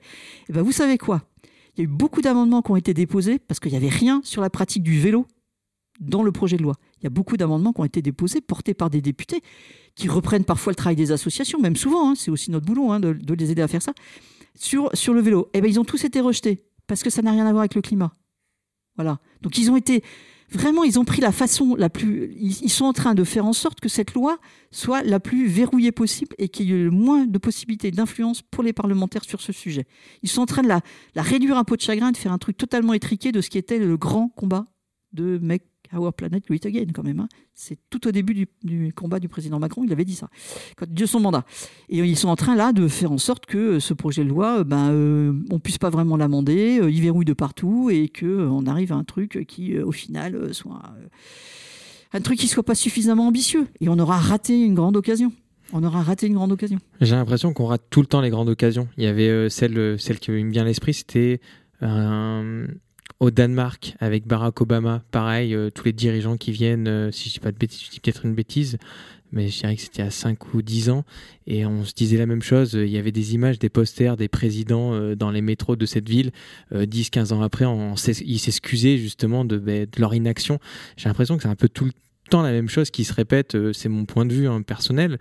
[0.50, 1.22] Et ben vous savez quoi?
[1.78, 4.20] Il y a eu beaucoup d'amendements qui ont été déposés parce qu'il n'y avait rien
[4.24, 5.26] sur la pratique du vélo
[6.00, 6.74] dans le projet de loi.
[7.00, 9.42] Il y a beaucoup d'amendements qui ont été déposés, portés par des députés,
[9.94, 12.98] qui reprennent parfois le travail des associations, même souvent, hein, c'est aussi notre boulot hein,
[12.98, 13.92] de, les aider à faire ça,
[14.56, 15.50] sur, sur le vélo.
[15.54, 17.76] Et ben ils ont tous été rejetés parce que ça n'a rien à voir avec
[17.76, 18.12] le climat.
[18.96, 19.20] Voilà.
[19.42, 20.02] Donc ils ont été
[20.50, 22.34] vraiment, ils ont pris la façon la plus.
[22.38, 24.38] Ils, sont en train de faire en sorte que cette loi
[24.70, 28.62] soit la plus verrouillée possible et qu'il y ait le moins de possibilités d'influence pour
[28.62, 29.86] les parlementaires sur ce sujet.
[30.22, 30.82] Ils sont en train de la,
[31.16, 33.78] réduire un peu de chagrin, de faire un truc totalement étriqué de ce qui était
[33.78, 34.66] le grand combat
[35.12, 35.64] de Make
[35.94, 37.20] Our Planet Great Again, quand même.
[37.20, 37.28] Hein.
[37.54, 40.28] C'est tout au début du, combat du président Macron, il avait dit ça,
[40.76, 41.44] quand, de son mandat.
[41.88, 44.64] Et ils sont en train là de faire en sorte que ce projet de loi,
[44.64, 48.70] ben, euh, on puisse pas vraiment l'amender, euh, il verrouille de partout et qu'on euh,
[48.70, 50.82] arrive à un truc qui, au final, soit
[52.12, 53.66] un truc qui soit pas suffisamment ambitieux.
[53.80, 55.32] Et on aura raté une grande occasion.
[55.72, 56.78] On aura raté une grande occasion.
[57.02, 58.88] J'ai l'impression qu'on rate tout le temps les grandes occasions.
[58.96, 61.40] Il y avait celle, celle qui me vient à l'esprit, c'était
[63.20, 67.34] au Danemark, avec Barack Obama, pareil, euh, tous les dirigeants qui viennent, euh, si je
[67.34, 68.78] dis pas de bêtises, je dis peut-être une bêtise,
[69.32, 71.04] mais je dirais que c'était à 5 ou 10 ans,
[71.46, 74.28] et on se disait la même chose, il y avait des images, des posters des
[74.28, 76.30] présidents euh, dans les métros de cette ville,
[76.72, 80.60] 10-15 ans après, on, ils s'excusaient justement de, ben, de, leur inaction.
[80.96, 81.92] J'ai l'impression que c'est un peu tout le
[82.28, 85.18] temps la même chose qui se répète, c'est mon point de vue hein, personnel.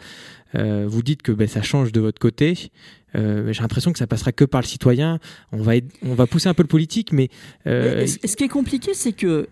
[0.54, 2.72] vous dites que ben, ça change de votre côté,
[3.16, 5.20] euh, j'ai l'impression que ça passera que par le citoyen.
[5.52, 7.30] On va, on va pousser un peu le politique, mais.
[7.66, 9.48] Euh, ce qui est compliqué, c'est que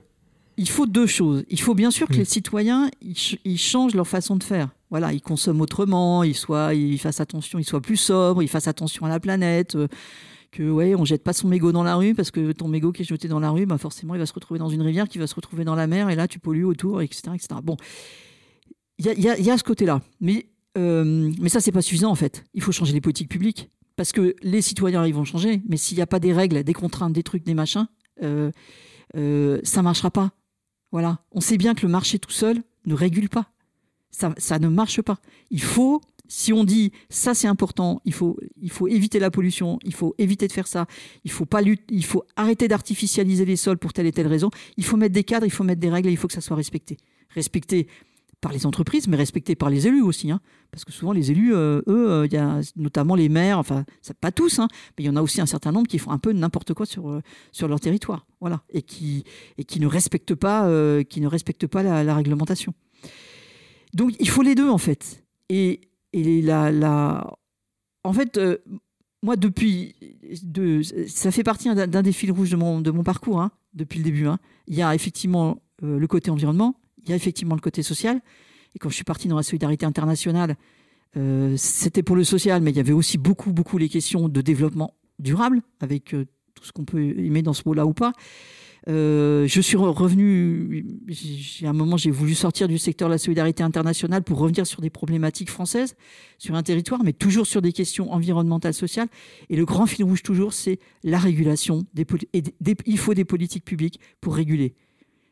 [0.57, 1.43] il faut deux choses.
[1.49, 2.19] Il faut bien sûr que mm.
[2.19, 4.69] les citoyens ils, changent leur façon de faire.
[4.89, 8.67] Voilà, ils consomment autrement, ils soient, ils fassent attention, ils soient plus sobres, ils fassent
[8.67, 9.75] attention à la planète.
[10.55, 13.01] Que ouais, on jette pas son mégot dans la rue parce que ton mégot qui
[13.01, 15.17] est jeté dans la rue, bah forcément, il va se retrouver dans une rivière, qui
[15.17, 17.59] va se retrouver dans la mer, et là, tu pollues autour, etc., etc.
[17.61, 17.75] Bon,
[18.97, 20.47] il y a, y a ce côté-là, mais
[20.77, 22.43] euh, mais ça, c'est pas suffisant en fait.
[22.53, 23.69] Il faut changer les politiques publiques.
[23.95, 26.73] Parce que les citoyens, ils vont changer, mais s'il n'y a pas des règles, des
[26.73, 27.87] contraintes, des trucs, des machins,
[28.23, 28.51] euh,
[29.15, 30.31] euh, ça marchera pas.
[30.91, 31.19] Voilà.
[31.31, 33.51] On sait bien que le marché tout seul ne régule pas.
[34.11, 35.17] Ça, ça ne marche pas.
[35.49, 39.79] Il faut, si on dit ça c'est important, il faut, il faut éviter la pollution,
[39.83, 40.87] il faut éviter de faire ça,
[41.23, 44.49] il faut pas il faut arrêter d'artificialiser les sols pour telle et telle raison.
[44.77, 46.41] Il faut mettre des cadres, il faut mettre des règles, et il faut que ça
[46.41, 46.97] soit respecté.
[47.29, 47.87] Respecté
[48.41, 50.29] par les entreprises, mais respecté par les élus aussi.
[50.29, 50.39] Hein.
[50.71, 53.85] parce que souvent, les élus, euh, eux, euh, il y a notamment les maires, enfin,
[54.21, 54.67] pas tous, hein,
[54.97, 56.85] mais il y en a aussi un certain nombre qui font un peu n'importe quoi
[56.85, 57.21] sur, euh,
[57.51, 58.27] sur leur territoire.
[58.41, 58.61] Voilà.
[58.69, 59.23] Et qui,
[59.57, 60.69] et qui ne respectent pas,
[61.05, 62.73] qui ne respectent pas la, réglementation.
[63.93, 65.23] Donc, il faut les deux, en fait.
[65.49, 65.81] Et,
[66.17, 67.37] et la, la...
[68.03, 68.39] En fait,
[69.21, 69.95] moi, depuis.
[70.43, 73.99] De, ça fait partie d'un des fils rouges de mon, de mon parcours, hein, depuis
[73.99, 74.27] le début.
[74.67, 78.21] Il y a effectivement le côté environnement, il y a effectivement le côté social.
[78.75, 80.57] Et quand je suis parti dans la solidarité internationale,
[81.17, 84.41] euh, c'était pour le social, mais il y avait aussi beaucoup, beaucoup les questions de
[84.41, 88.11] développement durable, avec euh, tout ce qu'on peut aimer dans ce mot-là ou pas.
[88.87, 90.85] Euh, je suis revenu,
[91.63, 94.81] à un moment, j'ai voulu sortir du secteur de la solidarité internationale pour revenir sur
[94.81, 95.95] des problématiques françaises,
[96.37, 99.07] sur un territoire, mais toujours sur des questions environnementales, sociales.
[99.49, 101.85] Et le grand fil rouge, toujours, c'est la régulation.
[101.93, 102.05] Des,
[102.85, 104.75] il faut des politiques publiques pour réguler.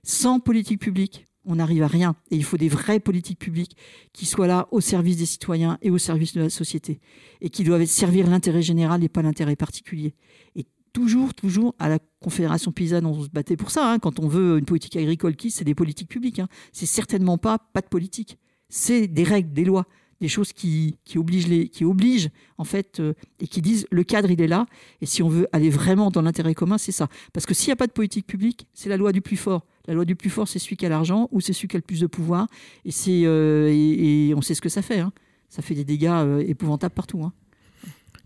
[0.03, 2.15] Sans politique publique, on n'arrive à rien.
[2.31, 3.75] Et il faut des vraies politiques publiques
[4.13, 6.99] qui soient là au service des citoyens et au service de la société.
[7.41, 10.15] Et qui doivent servir l'intérêt général et pas l'intérêt particulier.
[10.55, 13.91] Et toujours, toujours, à la Confédération paysanne, on se battait pour ça.
[13.91, 13.99] Hein.
[13.99, 16.39] quand on veut une politique agricole qui, c'est des politiques publiques.
[16.39, 16.47] Hein.
[16.71, 18.37] C'est certainement pas pas de politique.
[18.69, 19.85] C'est des règles, des lois,
[20.21, 24.31] des choses qui, obligent les, qui obligent en fait euh, et qui disent le cadre
[24.31, 24.65] il est là.
[25.01, 27.09] Et si on veut aller vraiment dans l'intérêt commun, c'est ça.
[27.33, 29.65] Parce que s'il n'y a pas de politique publique, c'est la loi du plus fort.
[29.85, 31.79] La loi du plus fort, c'est celui qui a l'argent ou c'est celui qui a
[31.79, 32.47] le plus de pouvoir.
[32.85, 34.99] Et, c'est, euh, et, on sait ce que ça fait.
[34.99, 35.11] Hein.
[35.49, 37.23] Ça fait des dégâts euh, épouvantables partout.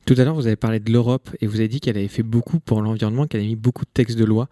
[0.08, 2.24] Tout à l'heure, vous avez parlé de l'Europe et vous avez dit qu'elle avait fait
[2.24, 4.48] beaucoup pour l'environnement, qu'elle avait mis beaucoup de textes de loi.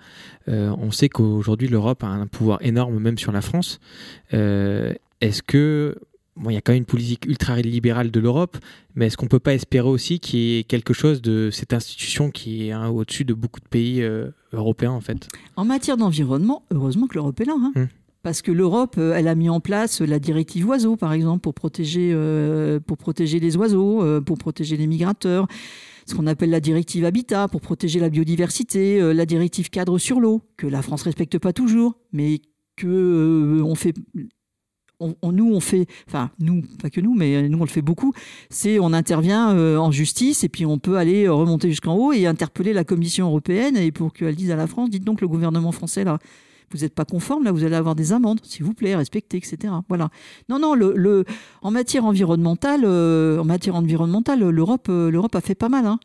[0.50, 3.80] Euh, on sait qu'aujourd'hui, l'Europe a un pouvoir énorme, même sur la France.
[4.32, 5.96] Est-ce que
[6.38, 8.58] Bon, il y a quand même une politique ultra-libérale de l'Europe,
[8.94, 11.72] mais est-ce qu'on ne peut pas espérer aussi qu'il y ait quelque chose de cette
[11.72, 15.30] institution qui est hein, au-dessus de beaucoup de pays euh, européens, en fait?
[15.56, 17.56] En matière d'environnement, heureusement que l'Europe est là.
[17.58, 17.72] Hein.
[17.76, 17.88] Hum.
[18.26, 21.54] Parce que l'Europe, euh, elle a mis en place la directive oiseaux, par exemple, pour
[21.54, 25.46] protéger, euh, pour protéger les oiseaux, pour protéger les migrateurs.
[26.08, 29.00] Ce qu'on appelle la directive habitat, pour protéger la biodiversité.
[29.14, 32.42] la directive cadre sur l'eau, que la France respecte pas toujours, mais
[32.76, 33.94] que on fait
[35.00, 38.14] nous, on fait, enfin, nous, pas que nous, mais nous, on le fait beaucoup,
[38.50, 42.26] c'est on intervient euh, en justice et puis on peut aller remonter jusqu'en haut et
[42.26, 45.72] interpeller la Commission européenne et pour qu'elle dise à la France, dites donc le gouvernement
[45.72, 46.18] français, là,
[46.72, 49.74] vous n'êtes pas conforme, là, vous allez avoir des amendes, s'il vous plaît, respectez, etc.
[49.88, 50.10] Voilà.
[50.50, 50.76] Non, non,
[51.62, 56.00] en matière environnementale, euh, en matière environnementale, l'Europe, euh, l'Europe a fait pas mal, hein.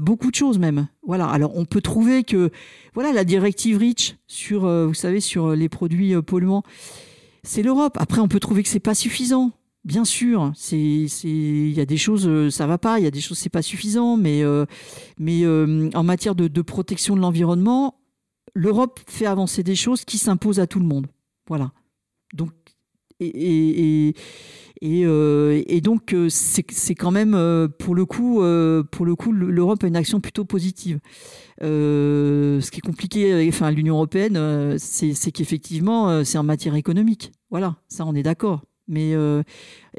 [0.00, 0.88] beaucoup de choses même.
[1.06, 1.26] Voilà.
[1.26, 2.50] Alors, on peut trouver que,
[2.94, 6.62] voilà, la directive REACH sur, vous savez, sur les produits polluants,
[7.42, 7.96] c'est l'Europe.
[7.98, 9.52] Après, on peut trouver que c'est pas suffisant.
[9.84, 13.22] Bien sûr, il y a des choses, euh, ça va pas, il y a des
[13.22, 14.66] choses, c'est pas suffisant, mais, euh,
[15.18, 17.94] mais euh, en matière de, protection de l'environnement,
[18.54, 21.06] l'Europe fait avancer des choses qui s'imposent à tout le monde.
[21.46, 21.72] Voilà.
[22.34, 22.52] Donc,
[23.20, 24.14] et,
[24.80, 28.36] et, donc, c'est, quand même, pour le coup,
[28.92, 31.00] pour le coup, l'Europe a une action plutôt positive.
[31.60, 37.32] ce qui est compliqué, enfin, l'Union européenne, c'est, qu'effectivement, c'est en matière économique.
[37.50, 39.42] Voilà, ça, on est d'accord mais euh,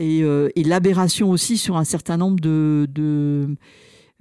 [0.01, 3.55] euh, et, l'aberration aussi sur un certain nombre de,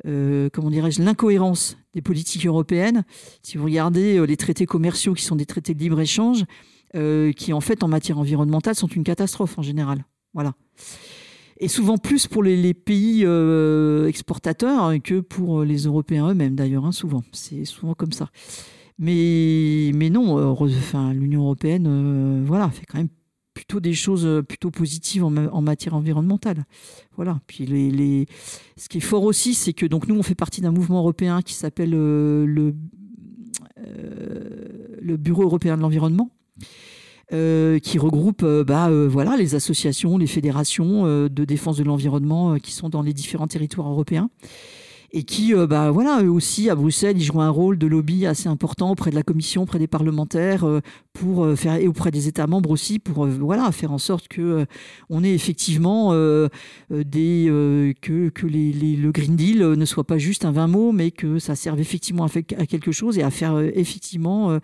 [0.06, 3.04] euh, comment dirais-je l'incohérence des politiques européennes.
[3.42, 6.44] Si vous regardez les traités commerciaux qui sont des traités de libre échange,
[6.92, 10.04] qui en fait en matière environnementale sont une catastrophe en général.
[10.32, 10.54] Voilà.
[11.60, 13.26] Et souvent plus pour les, pays
[14.06, 17.22] exportateurs que pour les Européens eux-mêmes d'ailleurs, hein, souvent.
[17.32, 18.30] C'est souvent comme ça.
[18.98, 23.08] Mais, mais non, enfin, l'Union européenne voilà, fait quand même
[23.58, 26.64] plutôt des choses euh, plutôt positives en, matière environnementale.
[27.16, 27.40] Voilà.
[27.48, 28.26] Puis les,
[28.76, 31.42] ce qui est fort aussi, c'est que donc nous on fait partie d'un mouvement européen
[31.42, 32.76] qui s'appelle euh, le
[33.84, 36.30] euh, le Bureau européen de l'environnement.
[37.30, 43.02] qui regroupe bah, voilà, les associations, les fédérations de défense de l'environnement qui sont dans
[43.02, 44.30] les différents territoires européens
[45.10, 48.26] et qui, euh, bah, voilà, eux aussi, à Bruxelles, ils jouent un rôle de lobby
[48.26, 50.80] assez important auprès de la Commission, auprès des parlementaires, euh,
[51.14, 54.66] pour euh, faire, et auprès des États membres aussi, pour voilà, faire en sorte que
[55.08, 56.12] on ait effectivement
[56.90, 61.38] des, que, les, le Green Deal ne soit pas juste un vain mot, mais que
[61.38, 64.58] ça serve effectivement à, quelque chose et à faire effectivement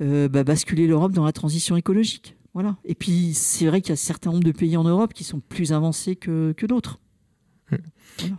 [0.00, 2.36] bah, basculer l'Europe dans la transition écologique.
[2.54, 2.76] Voilà.
[2.84, 5.40] Et puis, c'est vrai qu'il y a certains nombre de pays en Europe qui sont
[5.40, 6.98] plus avancés que d'autres.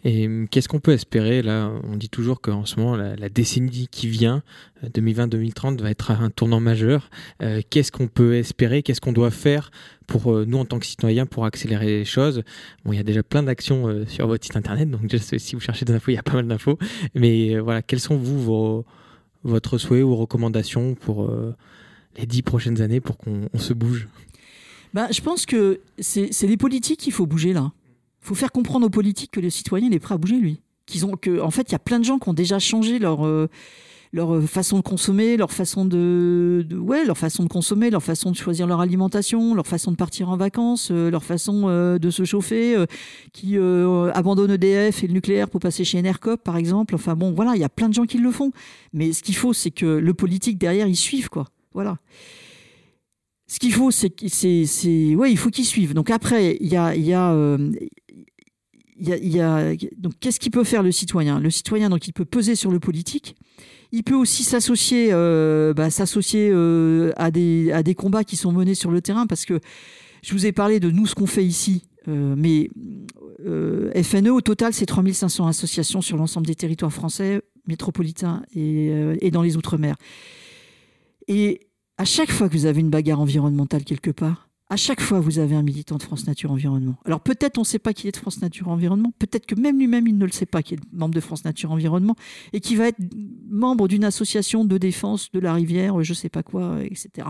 [0.03, 1.41] Et hum, qu'est-ce qu'on peut espérer?
[1.41, 4.43] Là On dit toujours qu'en ce moment, la, décennie qui vient,
[4.83, 7.09] 2020-2030, euh, va être un tournant majeur.
[7.41, 8.83] Euh, qu'est-ce qu'on peut espérer?
[8.83, 9.71] Qu'est-ce qu'on doit faire
[10.07, 12.43] pour euh, nous en tant que citoyens pour accélérer les choses?
[12.85, 15.85] Bon, il y a déjà plein d'actions sur votre site internet, donc si vous cherchez
[15.85, 16.77] des infos, il y a pas mal d'infos.
[17.15, 18.85] Mais voilà, quels sont vous vos,
[19.43, 21.31] votre souhait ou recommandations pour
[22.17, 24.07] les dix prochaines années pour qu'on se bouge?
[24.93, 27.71] Ben, je pense que c'est les politiques qu'il faut bouger là.
[28.21, 30.61] Faut faire comprendre aux politiques que le citoyen est prêt à bouger, lui.
[30.85, 32.99] Qu'ils ont, que, en fait, il y a plein de gens qui ont déjà changé
[32.99, 33.47] leur, euh,
[34.11, 38.31] leur euh, façon de consommer, leur façon de, ouais, leur façon de consommer, leur façon
[38.31, 41.67] de choisir leur alimentation, leur façon de partir en vacances, euh, leur façon
[41.97, 42.75] de se chauffer,
[43.33, 46.95] qui abandonnent EDF et le nucléaire pour passer chez Enercop, par exemple.
[46.95, 48.51] Enfin bon, voilà, il y a plein de gens qui le font.
[48.93, 51.45] Mais ce qu'il faut, c'est que le politique derrière, il suive, quoi.
[51.73, 51.97] Voilà.
[53.47, 55.95] Ce qu'il faut, c'est, c'est, ouais, il faut qu'ils suivent.
[55.95, 57.57] Donc après, il y a, il y a,
[59.97, 61.39] donc qu'est-ce qu'il peut faire le citoyen?
[61.39, 63.35] Le citoyen, donc il peut peser sur le politique.
[63.91, 68.91] Il peut aussi s'associer, euh, bah, s'associer euh, à des combats qui sont menés sur
[68.91, 69.59] le terrain, parce que
[70.21, 72.69] je vous ai parlé de nous ce qu'on fait ici, euh, mais
[74.03, 79.55] FNE au total c'est 3500 associations sur l'ensemble des territoires français métropolitains et dans les
[79.55, 79.95] outre-mer.
[81.27, 81.61] Et
[81.97, 85.39] à chaque fois que vous avez une bagarre environnementale quelque part, à chaque fois, vous
[85.39, 86.95] avez un militant de France Nature Environnement.
[87.03, 89.79] Alors peut-être on ne sait pas qu'il est de France Nature Environnement, peut-être que même
[89.79, 92.15] lui-même il ne le sait pas qu'il est membre de France Nature Environnement
[92.53, 92.99] et qu'il va être
[93.49, 97.27] membre d'une association de défense de la rivière, je ne sais pas quoi, etc.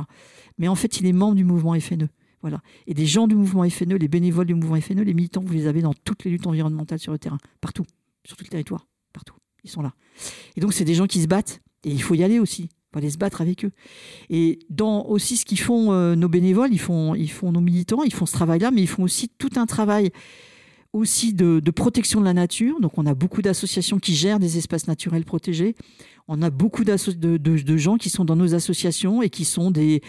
[0.58, 2.10] Mais en fait, il est membre du mouvement FNE.
[2.42, 2.62] Voilà.
[2.88, 5.68] Et des gens du mouvement FNE, les bénévoles du mouvement FNE, les militants, vous les
[5.68, 7.86] avez dans toutes les luttes environnementales sur le terrain, partout,
[8.26, 9.36] sur tout le territoire, partout.
[9.64, 9.94] Ils sont là.
[10.56, 13.00] Et donc c'est des gens qui se battent et il faut y aller aussi va
[13.00, 13.72] aller se battre avec eux.
[14.30, 18.04] Et dans aussi ce qu'ils font euh, nos bénévoles, ils font, ils font nos militants,
[18.04, 20.12] ils font ce travail-là, mais ils font aussi tout un travail
[20.92, 22.80] aussi de, protection de la nature.
[22.80, 25.76] Donc on a beaucoup d'associations qui gèrent des espaces naturels protégés.
[26.28, 30.02] On a beaucoup de, gens qui sont dans nos associations et qui sont des,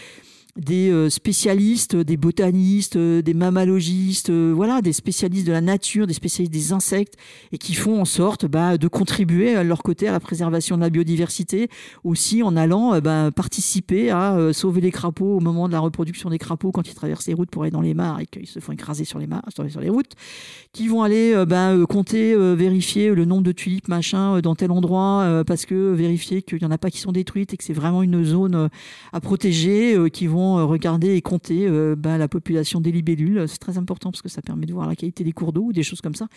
[0.57, 6.07] des euh, spécialistes, des botanistes, euh, des mammalogistes, euh, voilà, des spécialistes de la nature,
[6.07, 7.15] des spécialistes des insectes,
[7.51, 10.81] et qui font en sorte bah, de contribuer à leur côté à la préservation de
[10.81, 11.69] la biodiversité,
[12.03, 16.37] aussi en allant bah, participer à sauver les crapauds au moment de la reproduction des
[16.37, 18.71] crapauds quand ils traversent les routes pour aller dans les mares et qu'ils se font
[18.71, 20.13] écraser sur les mares, sur les routes,
[20.73, 25.65] qui vont aller bah, compter, vérifier le nombre de tulipes machin dans tel endroit parce
[25.65, 28.23] que vérifier qu'il n'y en a pas qui sont détruites et que c'est vraiment une
[28.23, 28.69] zone
[29.13, 33.47] à protéger, qui vont vont regarder et compter bah, la population des libellules.
[33.47, 35.73] C'est très important parce que ça permet de voir la qualité des cours d'eau ou
[35.73, 36.27] des choses comme ça.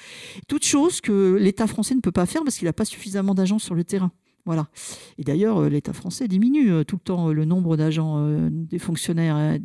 [0.49, 3.59] Toutes choses que l'État français ne peut pas faire parce qu'il n'a pas suffisamment d'agents
[3.59, 4.11] sur le terrain.
[4.47, 4.69] Voilà.
[5.17, 8.05] Et d'ailleurs, euh, l'État français diminue euh, tout le temps euh, le nombre d'agents,
[8.51, 9.59] des fonctionnaires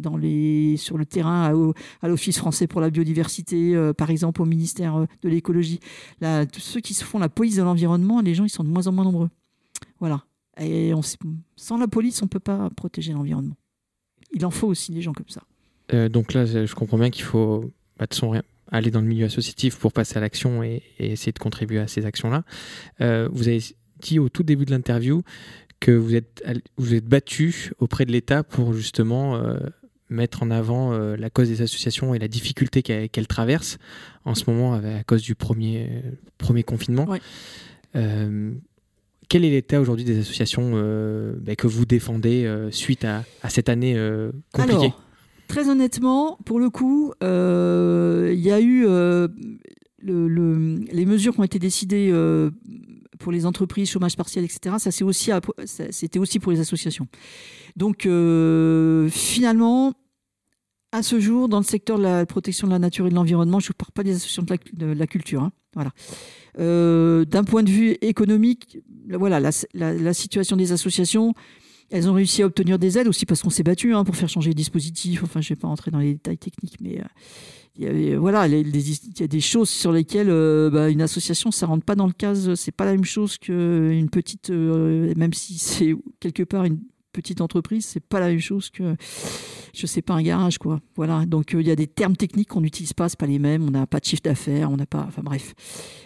[0.77, 1.53] sur le terrain,
[2.01, 5.79] à, l'Office français pour la biodiversité, par exemple au ministère de l'écologie.
[6.21, 8.87] Là, ceux qui se font la police de l'environnement, les gens, ils sont de moins
[8.87, 9.29] en moins nombreux.
[9.99, 10.23] Voilà.
[10.59, 10.91] Et
[11.55, 13.55] sans la police, on ne peut pas protéger l'environnement.
[14.33, 15.41] Il en faut aussi des gens comme ça.
[16.09, 19.77] donc là, je comprends bien qu'il faut bah, de son, aller dans le milieu associatif
[19.77, 22.43] pour passer à l'action et, essayer de contribuer à ces actions-là.
[22.99, 23.61] vous avez
[23.99, 25.23] dit au tout début de l'interview
[25.79, 26.43] que vous êtes,
[26.77, 29.57] vous êtes battu auprès de l'État pour justement euh,
[30.09, 33.77] mettre en avant euh, la cause des associations et la difficulté qu'elles traversent
[34.25, 36.03] en ce moment à cause du premier,
[36.37, 37.07] premier confinement.
[37.95, 38.53] Euh,
[39.29, 40.71] quel est l'état aujourd'hui des associations
[41.39, 43.95] bah, que vous défendez suite à, cette année
[44.51, 44.77] compliquée?
[44.77, 45.03] Alors,
[45.47, 48.85] Très honnêtement, pour le coup, il y a eu
[50.01, 52.11] le, les mesures qui ont été décidées
[53.19, 54.77] pour les entreprises, chômage partiel, etc.
[54.79, 55.31] Ça, c'est aussi,
[55.65, 57.07] c'était aussi pour les associations.
[57.75, 59.93] Donc, euh, finalement,
[60.91, 63.59] à ce jour, dans le secteur de la protection de la nature et de l'environnement,
[63.59, 65.43] je ne parle pas des associations de la, culture.
[65.43, 65.51] Hein.
[65.73, 65.91] voilà.
[66.57, 69.39] Euh, d'un point de vue économique, voilà,
[69.73, 71.33] la, situation des associations,
[71.89, 74.29] elles ont réussi à obtenir des aides aussi parce qu'on s'est battu hein, pour faire
[74.29, 75.23] changer les dispositifs.
[75.23, 77.03] Enfin, je ne vais pas rentrer dans les détails techniques, mais euh,
[77.77, 81.65] il y voilà, il y a des choses sur lesquelles euh, bah, une association, ça
[81.65, 82.35] rentre pas dans le cas.
[82.55, 86.79] C'est pas la même chose qu'une petite, euh, même si c'est quelque part une
[87.21, 88.95] petite entreprise, c'est pas la même chose que,
[89.73, 90.79] je sais pas, un garage, quoi.
[90.95, 91.25] Voilà.
[91.25, 93.63] Donc euh, il y a des termes techniques qu'on n'utilise pas, c'est pas les mêmes.
[93.63, 95.53] On n'a pas de chiffre d'affaires, on n'a pas, enfin bref.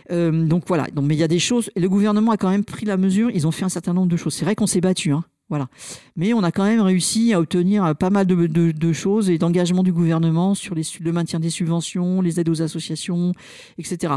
[0.09, 0.87] donc voilà.
[0.93, 1.69] Donc mais il y a des choses.
[1.75, 3.29] Et le gouvernement a quand même pris la mesure.
[3.31, 4.33] Ils ont fait un certain nombre de choses.
[4.33, 5.23] C'est vrai qu'on s'est battu, hein.
[5.49, 5.67] Voilà.
[6.15, 9.93] Mais on a quand même réussi à obtenir pas mal de, choses et d'engagement du
[9.93, 13.33] gouvernement sur les, le maintien des subventions, les aides aux associations,
[13.77, 14.13] etc.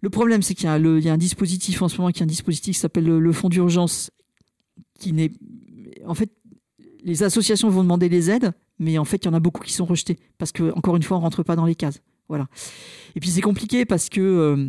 [0.00, 2.74] Le problème, c'est qu'il y, a un dispositif en ce moment qui est un dispositif
[2.74, 4.10] qui s'appelle le, fonds d'urgence,
[4.98, 5.32] qui n'est.
[6.06, 6.30] En fait,
[7.02, 9.72] les associations vont demander des aides, mais en fait, il y en a beaucoup qui
[9.72, 12.00] sont rejetés parce que, encore une fois, on rentre pas dans les cases.
[12.28, 12.48] Voilà.
[13.14, 14.20] Et puis c'est compliqué parce que.
[14.20, 14.68] Euh,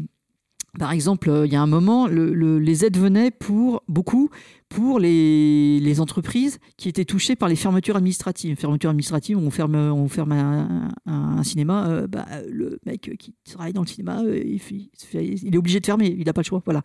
[0.78, 4.30] par exemple, euh, il y a un moment, les aides venaient pour beaucoup
[4.70, 8.56] pour les, entreprises qui étaient touchées par les fermetures administratives.
[8.58, 10.34] Fermetures administratives, on ferme, on ferme
[11.06, 15.80] un, cinéma, euh, bah, le mec qui travaille dans le cinéma, euh, il, est obligé
[15.80, 16.62] de fermer, il n'a pas le choix.
[16.66, 16.84] Voilà.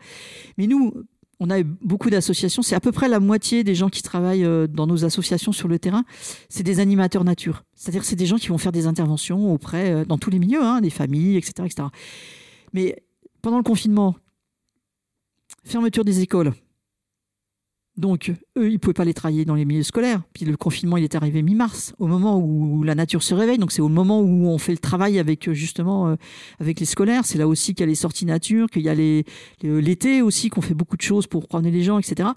[0.57, 0.95] Mais nous,
[1.45, 4.87] on a beaucoup d'associations, c'est à peu près la moitié des gens qui travaillent dans
[4.87, 6.05] nos associations sur le terrain,
[6.49, 7.65] c'est des animateurs nature.
[7.75, 10.81] C'est-à-dire c'est des gens qui vont faire des interventions auprès, dans tous les milieux, hein,
[10.81, 11.89] des familles, etc., etc.
[12.73, 13.03] Mais
[13.43, 14.15] pendant le confinement,
[15.65, 16.53] fermeture des écoles.
[17.99, 20.23] Donc, eux, ils ne pouvaient pas les travailler dans les milieux scolaires.
[20.33, 23.59] Puis le confinement, il est arrivé mi-mars, au moment où la nature se réveille.
[23.59, 26.17] Donc, c'est au moment où on fait le travail avec, euh, justement, euh,
[26.59, 27.27] avec les scolaires.
[27.27, 30.63] C'est là aussi qu'il y a les sorties nature, qu'il y a l'été aussi, qu'on
[30.63, 32.31] fait beaucoup de choses pour promener les gens, etc.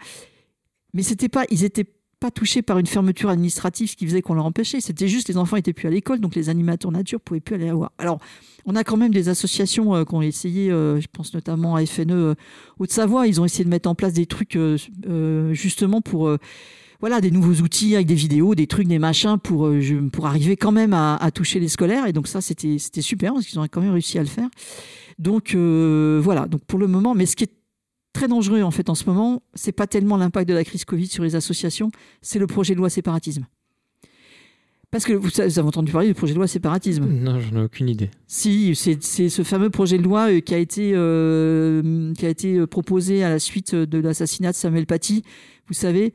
[0.94, 1.88] Mais c'était pas, ils étaient
[2.20, 4.82] pas touchés par une fermeture administrative, qui faisait qu'on leur empêchait.
[4.82, 7.72] C'était juste les enfants étaient plus à l'école, donc les animateurs nature pouvaient plus aller
[7.72, 7.92] voir.
[7.98, 8.20] Alors,
[8.66, 11.86] on a quand même des associations euh, qui ont essayé, euh, je pense notamment à
[11.86, 12.36] FNE euh,
[12.80, 14.58] Haute-Savoie, ils ont essayé de mettre en place des trucs
[15.52, 16.30] justement pour
[17.02, 19.70] voilà, des nouveaux outils avec des vidéos, des trucs, des machins pour,
[20.12, 22.08] pour arriver quand même à, à, toucher les scolaires.
[22.08, 24.50] Et donc ça, c'était super parce qu'ils ont quand même réussi à le faire.
[25.20, 27.52] Donc voilà, donc pour le moment, mais ce qui est
[28.16, 31.08] très dangereux en fait en ce moment, c'est pas tellement l'impact de la crise Covid
[31.08, 31.92] sur les associations,
[32.22, 33.46] c'est le projet de loi séparatisme.
[34.90, 37.06] Parce que vous, avez entendu parler du projet de loi séparatisme.
[37.06, 38.10] Non, j'en ai aucune idée.
[38.28, 42.56] Si, c'est ce fameux projet de loi euh, qui a été, euh, qui a été
[42.56, 45.24] euh, proposé à la suite de l'assassinat de Samuel Paty,
[45.68, 46.14] vous savez,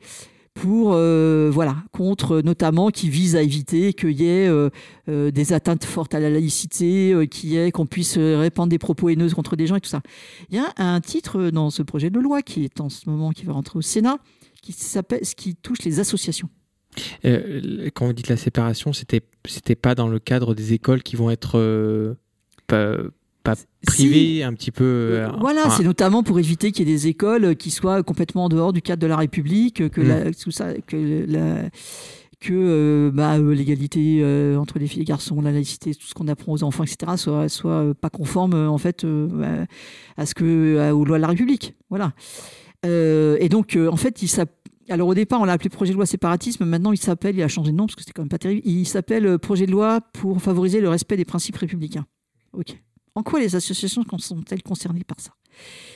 [0.53, 4.69] pour euh, voilà contre notamment qui vise à éviter qu'il y ait euh,
[5.07, 9.29] euh, des atteintes fortes à la laïcité, qu'il y qu'on puisse répandre des propos haineux
[9.29, 10.01] contre des gens et tout ça.
[10.49, 13.31] Il y a un titre dans ce projet de loi qui est en ce moment
[13.31, 14.17] qui va rentrer au Sénat
[14.61, 16.49] qui s'appelle ce qui touche les associations.
[17.23, 21.31] quand vous dites la séparation, c'était c'était pas dans le cadre des écoles qui vont
[21.31, 22.15] être
[23.85, 24.83] privé, un petit peu.
[24.83, 28.49] Euh, voilà, c'est notamment pour éviter qu'il y ait des écoles qui soient complètement en
[28.49, 30.35] dehors du cadre de la République, que la, mm.
[30.35, 31.69] tout ça, que la,
[32.39, 34.23] que euh, bah, euh, l'égalité
[34.57, 37.13] entre les filles et les garçons, la laïcité, tout ce qu'on apprend aux enfants, etc.,
[37.15, 39.05] soit, soit pas conforme en fait
[40.17, 41.75] à ce que aux lois de la République.
[41.89, 42.13] Voilà.
[42.83, 44.29] et donc, en fait, il
[44.89, 46.65] alors au départ, on l'a appelé projet de loi séparatisme.
[46.65, 48.61] Maintenant, il s'appelle, il a changé de nom parce que c'était quand même pas terrible.
[48.65, 52.05] Il s'appelle projet de loi pour favoriser le respect des principes républicains.
[52.51, 52.77] Ok.
[53.15, 55.31] En quoi les associations sont-elles concernées par ça?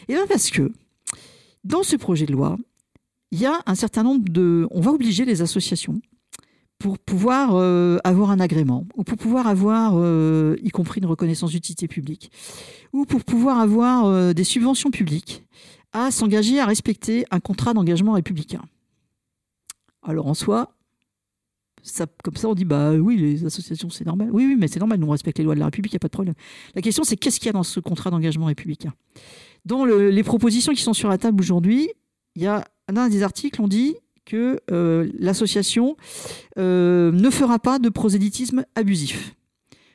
[0.08, 0.72] Eh bien parce que
[1.64, 2.58] dans ce projet de loi,
[3.32, 4.68] il y a un certain nombre de...
[4.72, 6.00] On va obliger les associations,
[6.80, 11.52] pour pouvoir euh, avoir un agrément, ou pour pouvoir avoir, euh, y compris une reconnaissance
[11.52, 12.32] d'utilité publique,
[12.94, 15.44] ou pour pouvoir avoir euh, des subventions publiques,
[15.94, 18.62] à s'engager à respecter un contrat d'engagement républicain.
[20.04, 20.75] Alors en soi,
[22.24, 24.30] comme ça on dit bah oui les associations c'est normal.
[24.32, 26.00] Oui oui mais c'est normal, nous on respecte les lois de la République, il n'y
[26.00, 26.36] a pas de problème.
[26.74, 28.94] La question c'est qu'est-ce qu'il y a dans ce contrat d'engagement républicain?
[29.66, 31.90] Dans les propositions qui sont sur la table aujourd'hui,
[32.36, 35.96] il y a un des articles on dit que euh, l'association
[36.58, 39.36] euh, ne fera pas de prosélytisme abusif.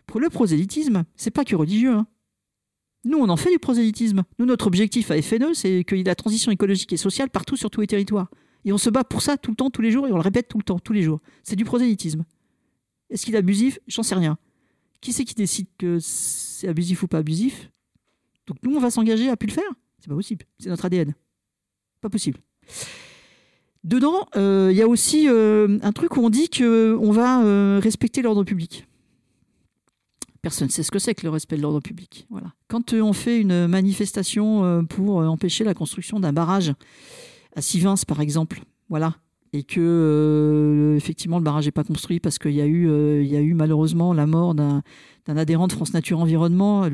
[0.07, 1.93] Pour le prosélytisme, c'est pas que religieux.
[1.93, 2.07] Hein.
[3.05, 4.23] Nous, on en fait du prosélytisme.
[4.39, 7.57] Nous, notre objectif à FNE, c'est qu'il y ait la transition écologique et sociale partout
[7.57, 8.29] sur tous les territoires.
[8.65, 10.23] Et on se bat pour ça tout le temps, tous les jours, et on le
[10.23, 11.21] répète tout le temps, tous les jours.
[11.43, 12.25] C'est du prosélytisme.
[13.09, 13.79] Est-ce qu'il est abusif?
[13.87, 14.39] J'en sais rien.
[15.01, 17.71] Qui c'est qui décide que c'est abusif ou pas abusif?
[18.47, 20.45] Donc nous, on va s'engager à plus le faire C'est pas possible.
[20.59, 21.15] C'est notre ADN.
[22.01, 22.39] Pas possible.
[23.83, 27.81] Dedans, euh, il y a aussi euh, un truc où on dit qu'on va euh,
[27.83, 28.87] respecter l'ordre public.
[30.43, 32.27] Personne ne sait ce que c'est que le respect de l'ordre public.
[32.31, 32.53] Voilà.
[32.69, 36.73] Quand on fait une manifestation pour empêcher la construction d'un barrage
[37.55, 39.17] à Sivins, par exemple, voilà,
[39.53, 42.87] et que effectivement le barrage n'est pas construit parce qu'il y, a eu,
[43.23, 44.83] il y a eu malheureusement la mort d'un
[45.27, 46.89] adhérent de France Nature Environnement,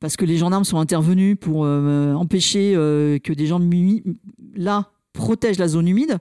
[0.00, 3.60] parce que les gendarmes sont intervenus pour empêcher que des gens
[4.54, 6.18] là protège la zone humide.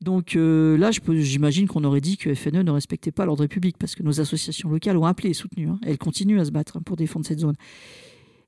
[0.00, 3.94] Donc euh, là, j'imagine qu'on aurait dit que FNE ne respectait pas l'ordre public parce
[3.94, 5.68] que nos associations locales ont appelé et soutenu.
[5.68, 5.78] Hein.
[5.84, 7.56] elles continuent à se battre pour défendre cette zone.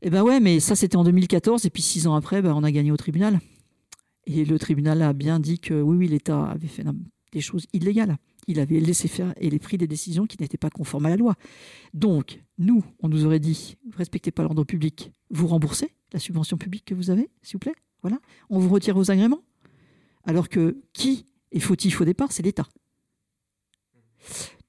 [0.03, 2.55] Et eh ben ouais, mais ça c'était en 2014 et puis six ans après, ben,
[2.55, 3.39] on a gagné au tribunal.
[4.27, 6.85] Et le tribunal a bien dit que oui, oui, l'État avait fait
[7.33, 8.17] des choses illégales.
[8.47, 11.35] Il avait laissé faire et pris des décisions qui n'étaient pas conformes à la loi.
[11.95, 16.85] Donc, nous, on nous aurait dit, respectez pas l'ordre public, vous remboursez la subvention publique
[16.85, 17.75] que vous avez, s'il vous plaît.
[18.03, 18.19] Voilà.
[18.49, 19.43] On vous retire vos agréments.
[20.25, 22.67] Alors que qui est fautif au départ C'est l'État.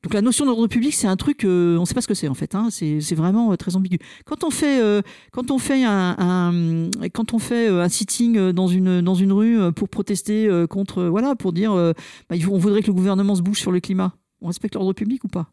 [0.03, 2.15] Donc la notion d'ordre public, c'est un truc, euh, on ne sait pas ce que
[2.15, 2.55] c'est en fait.
[2.55, 2.69] Hein.
[2.71, 3.99] c'est vraiment euh, très ambigu.
[4.25, 9.01] Quand on fait, euh, quand on fait un, quand on fait un sitting dans une
[9.01, 11.73] dans une rue pour protester contre, voilà, pour dire,
[12.29, 14.15] bah, on voudrait que le gouvernement se bouge sur le climat.
[14.41, 15.51] On respecte l'ordre public ou pas?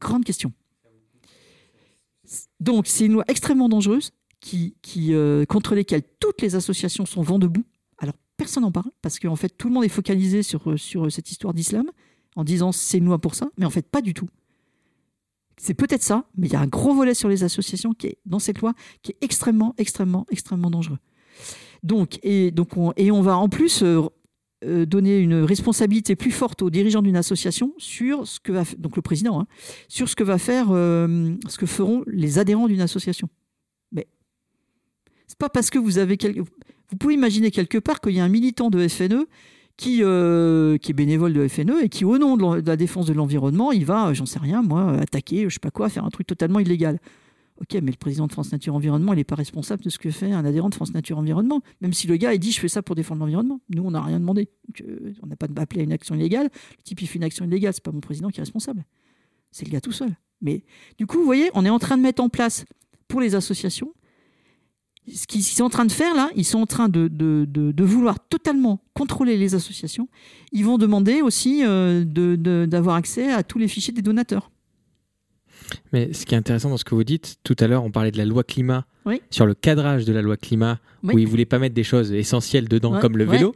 [0.00, 0.52] Grande question.
[2.60, 5.12] Donc c'est une loi extrêmement dangereuse qui, qui
[5.48, 7.64] contre lesquelles toutes les associations sont vent debout
[8.36, 11.10] personne n'en parle parce qu'en fait tout le monde est focalisé sur, euh, sur euh,
[11.10, 11.90] cette histoire d'islam
[12.36, 14.28] en disant c'est une loi pour ça, mais en fait pas du tout.
[15.58, 18.18] C'est peut-être ça, mais il y a un gros volet sur les associations qui est
[18.26, 20.98] dans cette loi qui est extrêmement, extrêmement, extrêmement dangereux.
[21.82, 26.60] Donc, et, donc on, et on va en plus euh, donner une responsabilité plus forte
[26.60, 29.46] aux dirigeants d'une association sur ce que va donc le président hein,
[29.88, 33.28] sur ce que va faire ce que feront les adhérents d'une association.
[33.92, 34.06] Mais
[35.26, 36.40] c'est pas parce que vous avez quelque
[36.90, 39.26] vous pouvez imaginer quelque part qu'il y a un militant de FNE
[39.76, 43.12] qui, euh, qui est bénévole de FNE et qui, au nom de la défense de
[43.12, 46.26] l'environnement, il va, j'en sais rien, moi, attaquer, je sais pas quoi, faire un truc
[46.26, 46.98] totalement illégal.
[47.58, 50.10] Ok, mais le président de France Nature Environnement, il n'est pas responsable de ce que
[50.10, 51.62] fait un adhérent de France Nature Environnement.
[51.80, 53.60] Même si le gars, il dit, je fais ça pour défendre l'environnement.
[53.70, 54.50] Nous, on n'a rien demandé.
[54.82, 56.50] Euh, on n'a pas appelé à une action illégale.
[56.52, 57.72] Le type, il fait une action illégale.
[57.72, 58.84] C'est pas mon président qui est responsable.
[59.52, 60.14] C'est le gars tout seul.
[60.42, 60.64] Mais
[60.98, 62.66] du coup, vous voyez, on est en train de mettre en place
[63.08, 63.94] pour les associations
[65.12, 67.84] ce qu'ils sont en train de faire là, ils sont en train de, de, de,
[67.84, 70.08] vouloir totalement contrôler les associations.
[70.52, 72.04] Ils vont demander aussi euh,
[72.66, 74.50] d'avoir accès à tous les fichiers des donateurs.
[75.92, 78.10] Mais ce qui est intéressant dans ce que vous dites, tout à l'heure on parlait
[78.10, 78.84] de la loi climat,
[79.30, 82.12] sur le cadrage de la loi climat, où ils ne voulaient pas mettre des choses
[82.12, 83.54] essentielles dedans comme le vélo.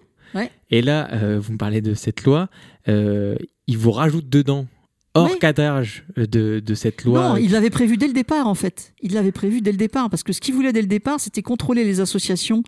[0.70, 2.48] Et là, euh, vous me parlez de cette loi,
[2.88, 3.34] euh,
[3.66, 4.66] ils vous rajoutent dedans
[5.14, 7.30] hors cadrage de, de, cette loi.
[7.30, 8.94] Non, il l'avait prévu dès le départ, en fait.
[9.02, 11.42] Il l'avait prévu dès le départ, parce que ce qu'il voulait dès le départ, c'était
[11.42, 12.62] contrôler les associations,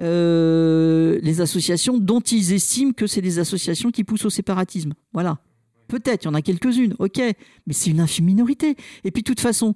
[0.00, 4.94] euh, les associations dont ils estiment que c'est des associations qui poussent au séparatisme.
[5.12, 5.38] Voilà.
[5.88, 7.18] Peut-être, il y en a quelques-unes, ok,
[7.66, 8.76] mais c'est une infime minorité.
[9.04, 9.74] Et puis, de toute façon,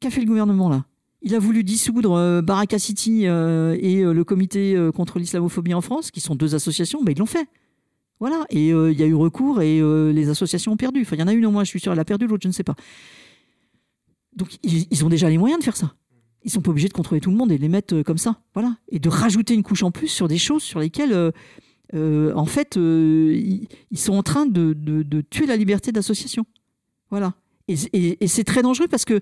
[0.00, 0.84] qu'a fait le gouvernement là?
[1.26, 6.10] Il a voulu dissoudre euh, Baraka City euh, et le comité contre l'islamophobie en France,
[6.10, 7.48] qui sont deux associations, mais ils l'ont fait.
[8.24, 11.02] Voilà, et euh, il y a eu recours et euh, les associations ont perdu.
[11.02, 12.42] Enfin, il y en a une au moins, je suis sûr, elle a perdu, l'autre,
[12.42, 12.74] je ne sais pas.
[14.34, 15.94] Donc, ils, ont déjà les moyens de faire ça.
[16.42, 18.16] Ils sont pas obligés de contrôler tout le monde et de les mettre euh, comme
[18.16, 18.40] ça.
[18.54, 18.78] Voilà.
[18.88, 21.14] Et de rajouter une couche en plus sur des choses sur lesquelles,
[21.92, 26.46] en fait, ils, sont en train de, tuer la liberté d'association.
[27.10, 27.34] Voilà.
[27.68, 29.20] et c'est très dangereux parce que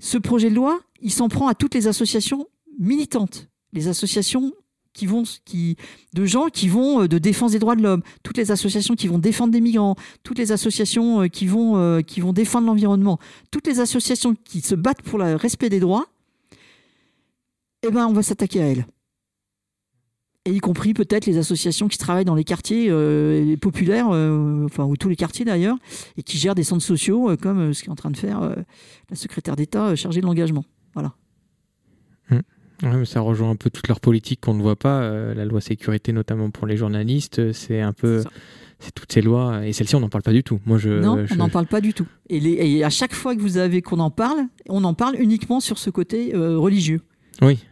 [0.00, 2.46] ce projet de loi, il s'en prend à toutes les associations
[2.78, 4.52] militantes, les associations
[4.94, 5.76] qui vont, qui,
[6.14, 9.08] de gens qui vont euh, de défense des droits de l'homme, toutes les associations qui
[9.08, 13.18] vont défendre des migrants, toutes les associations euh, qui vont, euh, qui vont défendre l'environnement,
[13.50, 16.06] toutes les associations qui se battent pour le respect des droits,
[17.82, 18.86] eh ben, on va s'attaquer à elles.
[20.46, 22.88] et y compris peut-être les associations qui travaillent dans les quartiers
[23.58, 25.76] populaires, enfin ou tous les quartiers d'ailleurs,
[26.16, 29.54] et qui gèrent des centres sociaux, comme ce qu'est en train de faire la secrétaire
[29.54, 30.64] d'État chargée de l'engagement.
[30.94, 31.14] Voilà.
[32.82, 33.04] Mmh.
[33.04, 35.08] ça rejoint un peu toute leur politique qu'on ne voit pas.
[35.34, 38.22] la loi sécurité, notamment pour les journalistes, c'est un peu.
[38.80, 40.60] C'est toutes ces lois, et celle-ci, on n'en parle pas du tout.
[40.66, 42.06] Moi, je, non, on n'en parle pas du tout.
[42.28, 42.38] Et,
[42.76, 45.78] et, à chaque fois que vous avez qu'on en parle, on en parle uniquement sur
[45.78, 47.00] ce côté religieux.
[47.40, 47.64] Oui.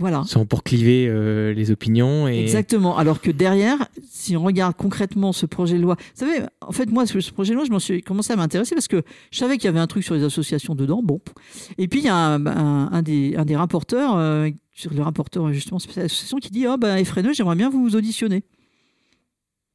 [0.00, 0.24] Voilà.
[0.26, 2.26] Sans pour cliver euh, les opinions.
[2.26, 2.40] Et...
[2.40, 2.96] Exactement.
[2.96, 6.90] Alors que derrière, si on regarde concrètement ce projet de loi, vous savez, en fait,
[6.90, 9.58] moi, ce projet de loi, je m'en suis commencé à m'intéresser parce que je savais
[9.58, 11.02] qu'il y avait un truc sur les associations dedans.
[11.04, 11.20] Bon.
[11.76, 15.78] Et puis, il y a un, des, un des rapporteurs, euh, sur le rapporteur justement
[15.78, 18.42] spécial association, qui dit oh, ben, FRNE, j'aimerais bien vous auditionner.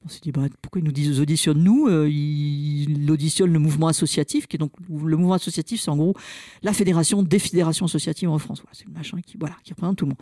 [0.06, 3.88] On s'est dit, bah, pourquoi ils nous disent auditionne nous euh, Ils auditionnent le mouvement
[3.88, 6.14] associatif, qui est donc le mouvement associatif, c'est en gros
[6.62, 8.62] la fédération des fédérations associatives en France.
[8.72, 10.20] C'est le machin qui, voilà, qui représente tout le monde.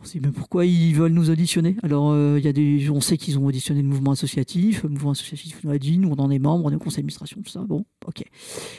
[0.00, 1.76] On s'est dit, mais pourquoi ils veulent nous auditionner?
[1.84, 5.12] Alors, euh, y a des, on sait qu'ils ont auditionné le mouvement associatif, le mouvement
[5.12, 7.50] associatif nous a dit, nous on en est membre, on est au conseil d'administration, tout
[7.50, 7.60] ça.
[7.60, 8.24] Bon, ok.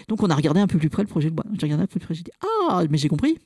[0.09, 1.45] Donc on a regardé un peu plus près le projet de loi.
[1.53, 2.31] J'ai regardé un peu plus près, j'ai dit,
[2.69, 3.38] ah, mais j'ai compris.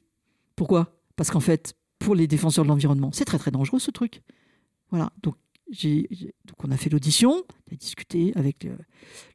[0.56, 0.92] Pourquoi?
[1.16, 4.24] Parce qu'en fait, pour les défenseurs de l'environnement, c'est très très dangereux ce truc.
[4.90, 5.36] Voilà, donc
[5.70, 8.72] donc on a fait l'audition, on a discuté avec le,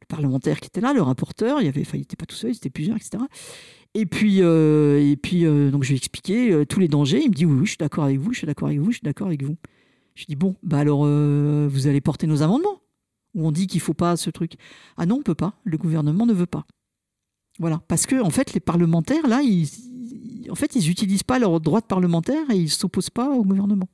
[0.07, 2.97] parlementaire qui était là, le rapporteur, il avait, n'était pas tout seul, il était plusieurs,
[2.97, 3.23] etc.
[3.95, 7.21] Et puis, euh, euh, donc je lui ai expliqué euh, tous les dangers.
[7.21, 8.91] Il me dit oui, oui je suis d'accord avec vous, je suis d'accord avec vous,
[8.91, 9.57] je suis d'accord avec vous.
[10.15, 12.81] Je dis bon, bah alors vous allez porter nos amendements
[13.33, 14.53] où on dit qu'il faut pas ce truc.
[14.95, 15.55] Ah non, on peut pas.
[15.63, 16.65] Le gouvernement ne veut pas.
[17.59, 19.67] Voilà, parce que fait les parlementaires là, ils,
[20.51, 23.89] en fait ils n'utilisent pas leur droit de parlementaire et ils s'opposent pas au gouvernement.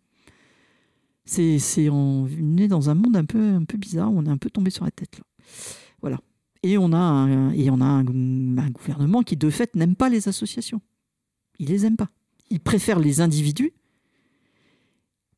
[1.29, 2.27] C'est, on
[2.57, 4.83] est dans un monde un peu, un peu bizarre, on est un peu tombé sur
[4.83, 5.19] la tête.
[5.19, 5.23] Là.
[6.01, 6.19] Voilà.
[6.63, 10.27] Et on a, un, et on a un, gouvernement qui, de fait, n'aime pas les
[10.27, 10.81] associations.
[11.59, 12.09] Il les aime pas.
[12.49, 13.73] Il préfère les individus,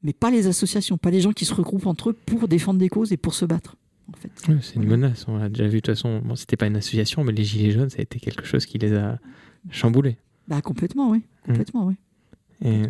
[0.02, 2.90] mais pas les associations, pas les gens qui se regroupent entre eux pour défendre des
[2.90, 3.76] causes et pour se battre.
[4.08, 4.32] En fait.
[4.62, 5.26] c'est une menace.
[5.28, 6.22] On l'a déjà vu de toute façon.
[6.24, 8.78] Bon, c'était pas une association, mais les Gilets jaunes, ça a été quelque chose qui
[8.78, 9.20] les a
[9.70, 10.18] chamboulés.
[10.48, 11.24] Bah, complètement, oui.
[11.46, 11.96] Complètement, oui.
[12.64, 12.84] Et,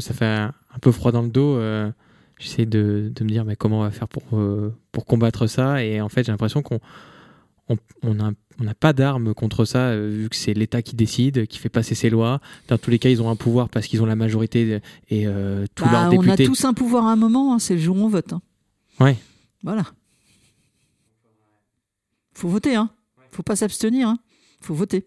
[0.00, 1.56] ça fait un peu froid dans le dos.
[1.56, 1.90] Euh,
[2.42, 5.84] j'essaie de, de, me dire mais comment on va faire pour, euh, pour combattre ça?
[5.84, 6.80] Et en fait j'ai l'impression qu'on
[8.02, 11.58] on n'a on pas d'armes contre ça, euh, vu que c'est l'État qui décide, qui
[11.58, 12.40] fait passer ses lois.
[12.68, 15.66] Dans tous les cas, ils ont un pouvoir parce qu'ils ont la majorité et euh,
[15.74, 16.42] tous bah, leurs députés.
[16.42, 18.32] On a tous un pouvoir à un moment, hein, c'est le jour où on vote.
[18.32, 18.42] Hein.
[19.00, 19.16] Ouais.
[19.62, 19.84] Voilà.
[22.34, 22.90] faut voter, hein.
[23.30, 24.18] faut pas s'abstenir, hein.
[24.60, 25.04] faut voter.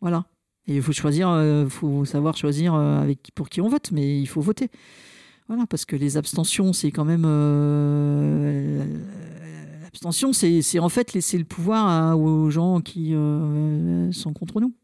[0.00, 0.24] Voilà.
[0.66, 1.28] Et il faut choisir,
[1.64, 4.70] il faut savoir choisir avec, pour qui on vote, mais il faut voter.
[5.48, 7.24] Voilà, parce que les abstentions, c'est quand même.
[7.26, 8.84] Euh,
[9.82, 14.74] l'abstention, c'est en fait laisser le pouvoir aux gens qui euh, sont contre nous.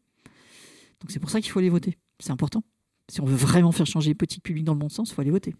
[1.01, 1.97] Donc c'est pour ça qu'il faut aller voter.
[2.19, 2.63] C'est important.
[3.11, 5.21] Si on veut vraiment faire changer les politiques publiques dans le bon sens, il faut
[5.21, 5.53] aller voter.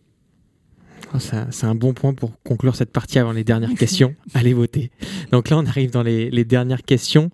[1.13, 4.15] Ah, c'est un bon point pour conclure cette partie avant les dernières questions.
[4.33, 4.91] Allez voter.
[5.31, 7.29] Donc là, on arrive dans les, dernières questions.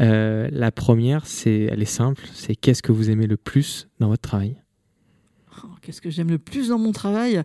[0.00, 2.24] Euh, la première, c'est, elle est simple.
[2.34, 4.56] C'est qu'est-ce que vous aimez le plus dans votre travail?
[5.62, 7.42] Oh, qu'est-ce que j'aime le plus dans mon travail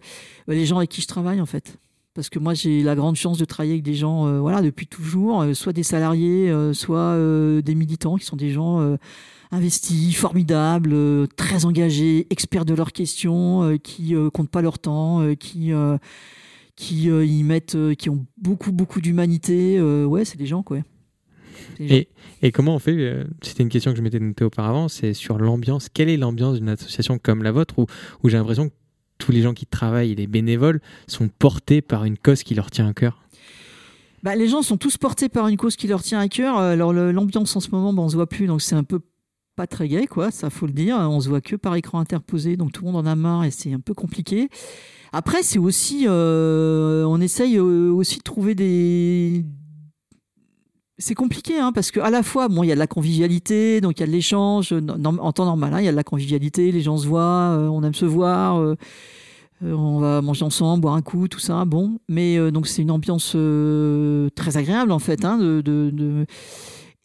[0.47, 1.77] bah, Les gens avec qui je travaille, en fait.
[2.13, 4.87] Parce que moi, j'ai la grande chance de travailler avec des gens, euh, voilà, depuis
[4.87, 7.15] toujours, euh, soit des salariés, euh, soit
[7.61, 8.97] des militants, qui sont des gens
[9.51, 15.71] investis, formidables, très engagés, experts de leurs questions, qui comptent pas leur temps, qui
[16.75, 19.81] qui y mettent, qui ont beaucoup beaucoup d'humanité.
[19.81, 20.79] ouais, c'est des gens, quoi.
[21.79, 22.07] Et,
[22.41, 25.37] et, comment on fait euh, C'était une question que je m'étais notée auparavant, c'est sur
[25.37, 25.89] l'ambiance.
[25.89, 27.85] Quelle est l'ambiance d'une association comme la vôtre où,
[28.23, 28.73] où j'ai l'impression que
[29.17, 32.87] tous les gens qui travaillent, les bénévoles, sont portés par une cause qui leur tient
[32.87, 33.21] à cœur?
[34.23, 36.57] Bah, les gens sont tous portés par une cause qui leur tient à cœur.
[36.57, 38.99] Alors l'ambiance en ce moment, bah, on se voit plus, donc c'est un peu
[39.55, 40.31] pas très gai, quoi.
[40.31, 40.95] Ça faut le dire.
[40.97, 43.51] On se voit que par écran interposé, donc tout le monde en a marre et
[43.51, 44.49] c'est un peu compliqué.
[45.11, 49.43] Après, c'est aussi, euh, on essaye euh, aussi de trouver des,
[50.99, 53.81] c'est compliqué hein, parce que à la fois bon il y a de la convivialité
[53.81, 56.03] donc il y a de l'échange en temps normal hein, il y a de la
[56.03, 58.75] convivialité les gens se voient euh, on aime se voir euh,
[59.63, 62.91] euh, on va manger ensemble boire un coup tout ça bon mais donc c'est une
[62.91, 63.29] ambiance
[64.35, 66.25] très agréable en fait hein, de, de,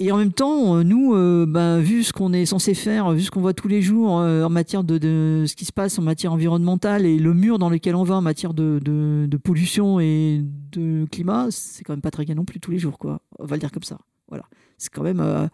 [0.00, 1.14] et en même temps, nous,
[1.46, 4.50] ben, vu ce qu'on est censé faire, vu ce qu'on voit tous les jours en
[4.50, 8.02] matière de, ce qui se passe en matière environnementale et le mur dans lequel on
[8.02, 10.40] va en matière de, pollution et
[10.72, 13.20] de climat, c'est quand même pas très bien non plus tous les jours, quoi.
[13.38, 13.98] On va le dire comme ça.
[14.28, 14.44] Voilà.
[14.78, 15.20] C'est quand même.
[15.20, 15.46] Euh,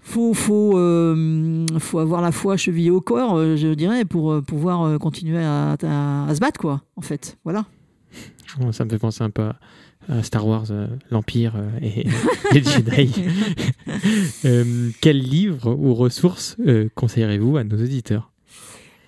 [0.00, 4.98] faut, faut, euh, faut avoir la foi chevillée au corps, euh, je dirais, pour pouvoir
[4.98, 7.36] continuer à, à, se battre, quoi, en fait.
[7.44, 7.66] Voilà.
[8.72, 9.56] Ça me fait penser un peu à
[10.22, 10.66] Star Wars,
[11.10, 12.06] l'Empire et
[12.52, 13.12] les Jedi.
[15.00, 16.56] quel livre ou ressources
[16.94, 18.30] conseillerez-vous à nos auditeurs?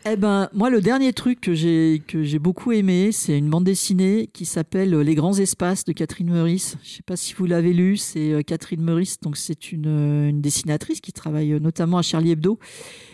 [0.07, 3.65] Eh ben, moi, le dernier truc que j'ai que j'ai beaucoup aimé, c'est une bande
[3.65, 6.77] dessinée qui s'appelle Les grands espaces de Catherine Meurice.
[6.83, 7.99] Je ne sais pas si vous l'avez lu.
[7.99, 12.03] C'est euh, Catherine Meurice, donc c'est une, euh, une, dessinatrice qui travaille euh, notamment à
[12.03, 12.59] Charlie Hebdo.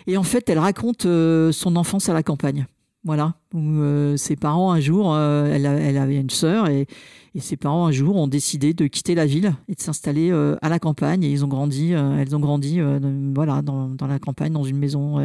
[0.06, 2.66] Et en fait, elle raconte son enfance à la campagne.
[3.06, 6.88] Voilà, où ses parents un jour, elle, elle, avait une sœur et,
[7.36, 10.68] et, ses parents un jour ont décidé de quitter la ville et de s'installer à
[10.68, 11.22] la campagne.
[11.22, 12.80] Et ils ont grandi, elles ont grandi,
[13.32, 15.20] voilà, dans, dans, la campagne, dans une maison,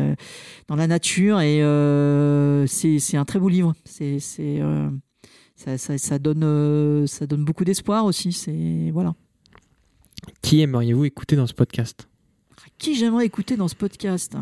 [0.68, 1.42] dans la nature.
[1.42, 1.58] Et
[2.68, 3.74] c'est un très beau livre.
[3.84, 4.20] C'est
[5.56, 8.32] ça, ça, ça, donne, ça donne beaucoup d'espoir aussi.
[8.32, 9.16] C'est voilà.
[10.44, 12.08] Qui aimeriez-vous écouter dans ce podcast?
[12.78, 14.36] Qui j'aimerais écouter dans ce podcast?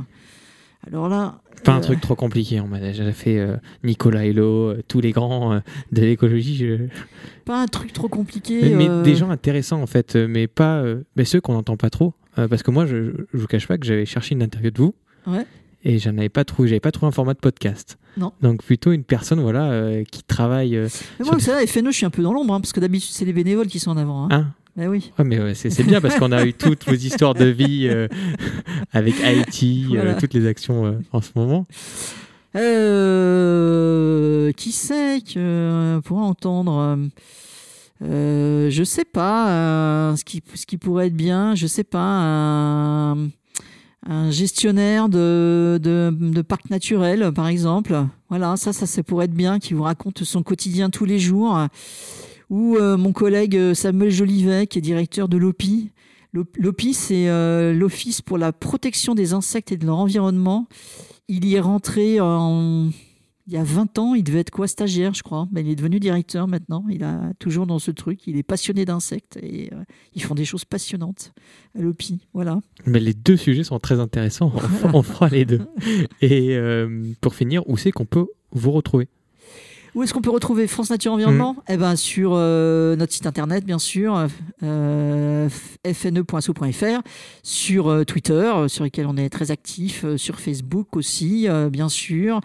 [0.88, 1.42] Alors là.
[1.64, 2.62] Pas un euh, truc trop compliqué.
[2.62, 5.62] On m'a déjà fait euh, Nicolas Hello, euh, tous les grands
[5.92, 6.66] de l'écologie.
[7.46, 8.74] Pas un truc trop compliqué.
[8.76, 10.84] Mais, des gens intéressants en fait, mais pas,
[11.16, 12.14] mais ceux qu'on n'entend pas trop.
[12.36, 14.96] parce que moi, je, ne vous cache pas que j'avais cherché une interview de vous.
[15.28, 15.46] Ouais.
[15.84, 16.70] Et j'en avais pas trouvé.
[16.70, 17.98] J'avais pas trouvé un format de podcast.
[18.18, 18.34] Non.
[18.42, 20.78] Donc plutôt une personne voilà qui travaille.
[21.20, 23.12] mais moi, c'est là, FNE, je suis un peu dans l'ombre hein, parce que d'habitude
[23.12, 24.26] c'est les bénévoles qui sont en avant.
[24.26, 24.28] Hein.
[24.32, 24.46] Ah,
[24.88, 25.12] oui.
[25.24, 28.08] mais c'est bien parce qu'on a eu toutes vos histoires de vie euh,
[28.92, 31.66] avec Haïti, euh, toutes les actions euh, en ce moment.
[34.54, 36.98] qui sait que pourra entendre
[38.02, 40.16] Je sais pas.
[40.16, 42.00] ce, qui, ce qui pourrait être bien, je sais pas.
[44.08, 48.06] Un, gestionnaire de, de, de, parc naturel, par exemple.
[48.30, 51.68] Voilà, ça, ça, ça pourrait être bien, qui vous raconte son quotidien tous les jours
[52.50, 55.92] ou euh, mon collègue euh, Samuel Jolivet, qui est directeur de l'OPI.
[56.34, 60.68] L'OPI, c'est euh, l'Office pour la protection des insectes et de leur environnement.
[61.28, 62.90] Il y est rentré en,
[63.48, 65.48] il y a 20 ans, il devait être quoi stagiaire, je crois.
[65.52, 66.86] Mais il est devenu directeur maintenant.
[66.88, 68.28] Il a toujours dans ce truc.
[68.28, 69.72] Il est passionné d'insectes et
[70.14, 71.34] ils font des choses passionnantes
[71.76, 72.28] à l'OPI.
[72.34, 72.60] Voilà.
[72.86, 74.54] Mais les deux sujets sont très intéressants.
[74.94, 75.62] On, fera les deux.
[76.22, 76.60] Et
[77.22, 79.08] pour finir, où c'est qu'on peut vous retrouver?
[80.00, 81.74] Où est-ce qu'on peut retrouver France Nature Environnement mm.
[81.74, 84.28] Eh ben sur euh, notre site internet, bien sûr,
[84.64, 85.50] euh,
[85.86, 87.02] fne.so.fr,
[87.44, 92.40] sur euh, Twitter, sur lequel on est très actif, sur Facebook aussi, bien sûr.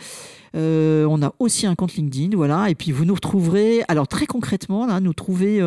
[0.54, 2.70] on a aussi un compte LinkedIn, voilà.
[2.70, 5.60] Et puis vous nous retrouverez, alors très concrètement, là, nous trouver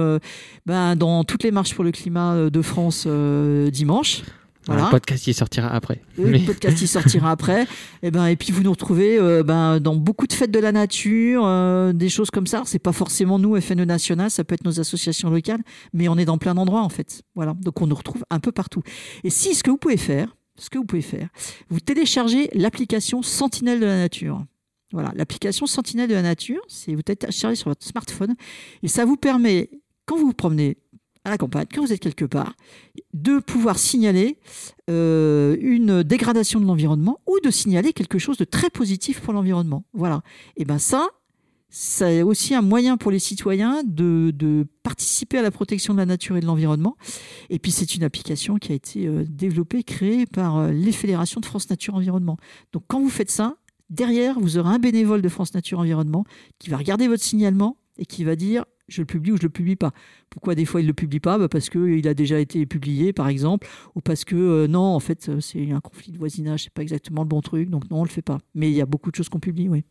[0.66, 4.24] ben, dans toutes les marches pour le climat de France dimanche.
[4.70, 6.02] Le podcast qui sortira après.
[6.18, 7.68] Le podcast qui sortira après.
[8.04, 10.72] Et, ben, et puis vous nous retrouvez euh, ben, dans beaucoup de fêtes de la
[10.72, 12.64] nature, euh, des choses comme ça.
[12.66, 15.62] C'est pas forcément nous, FNE National, ça peut être nos associations locales,
[15.94, 17.24] mais on est dans plein d'endroits en fait.
[17.36, 17.54] Voilà.
[17.62, 18.82] Donc on nous retrouve un peu partout.
[19.24, 21.30] Et si ce que vous pouvez faire, ce que vous pouvez faire,
[21.70, 24.44] vous téléchargez l'application Sentinelle de la nature.
[24.92, 28.36] Voilà, l'application Sentinelle de la nature, c'est vous téléchargez sur votre smartphone
[28.84, 29.70] et ça vous permet,
[30.06, 30.78] quand vous vous promenez
[31.28, 32.54] à la campagne, quand vous êtes quelque part,
[33.14, 34.38] de pouvoir signaler
[34.90, 39.84] euh, une dégradation de l'environnement ou de signaler quelque chose de très positif pour l'environnement.
[39.94, 40.22] Voilà.
[40.56, 41.10] Et ben ça,
[41.70, 46.38] c'est aussi un moyen pour les citoyens de, participer à la protection de la nature
[46.38, 46.96] et de l'environnement.
[47.50, 51.42] Et puis c'est une application qui a été euh, développée, créée par euh, les fédérations
[51.42, 52.38] de France Nature Environnement.
[52.72, 53.58] Donc quand vous faites ça,
[53.90, 56.24] derrière, vous aurez un bénévole de France Nature Environnement
[56.58, 59.50] qui va regarder votre signalement et qui va dire je le publie ou je le
[59.50, 59.92] publie pas.
[60.30, 61.38] Pourquoi des fois il le publie pas?
[61.38, 65.00] Bah Parce qu'il a déjà été publié, par exemple, ou parce que euh, non, en
[65.00, 68.02] fait, euh, c'est un conflit de voisinage, c'est pas exactement le bon truc, donc non,
[68.02, 68.40] on le fait pas.
[68.56, 69.84] Mais il y a beaucoup de choses qu'on publie, oui.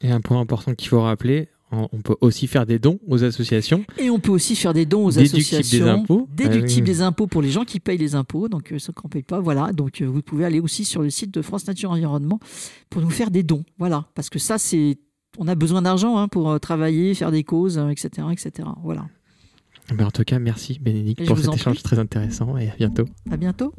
[0.00, 3.84] Et un point important qu'il faut rappeler, on peut aussi faire des dons aux associations.
[3.98, 5.84] Et on peut aussi faire des dons aux associations.
[5.84, 6.28] des impôts.
[6.34, 8.48] Déductibles ah des impôts pour les gens qui payent les impôts.
[8.48, 9.72] Donc, euh, ceux qui ne payent pas, voilà.
[9.72, 12.40] Donc, vous pouvez aller aussi sur le site de France Nature Environnement
[12.88, 13.64] pour nous faire des dons.
[13.78, 14.06] Voilà.
[14.14, 14.98] Parce que ça, c'est
[15.38, 18.10] on a besoin d'argent hein, pour euh, travailler, faire des causes, etc.
[18.18, 18.68] Euh, etc.
[18.82, 19.06] Voilà.
[19.94, 23.06] Ben, en tout cas, merci Bénédicte pour cet échange très intéressant et à bientôt.
[23.30, 23.72] À bientôt.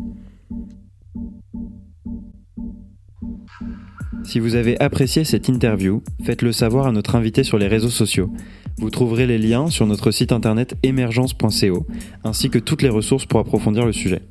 [4.24, 8.32] Si vous avez apprécié cette interview, faites-le savoir à notre invité sur les réseaux sociaux.
[8.80, 11.86] Vous trouverez les liens sur notre site internet émergence.co,
[12.24, 14.22] ainsi que toutes les ressources pour approfondir le sujet.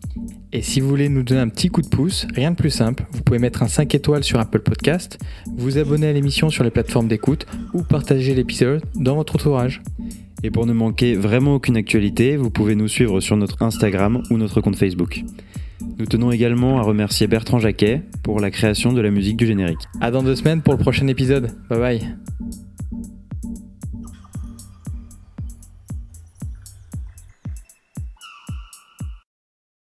[0.55, 3.05] Et si vous voulez nous donner un petit coup de pouce, rien de plus simple,
[3.13, 5.19] vous pouvez mettre un 5 étoiles sur Apple Podcast,
[5.59, 9.83] vous abonner à l'émission sur les plateformes d'écoute ou partager l'épisode dans votre entourage.
[10.43, 14.39] Et pour ne manquer vraiment aucune actualité, vous pouvez nous suivre sur notre Instagram ou
[14.39, 15.25] notre compte Facebook.
[15.99, 19.81] Nous tenons également à remercier Bertrand Jacquet pour la création de la musique du générique.
[20.01, 21.51] À dans deux semaines pour le prochain épisode.
[21.69, 22.17] Bye bye.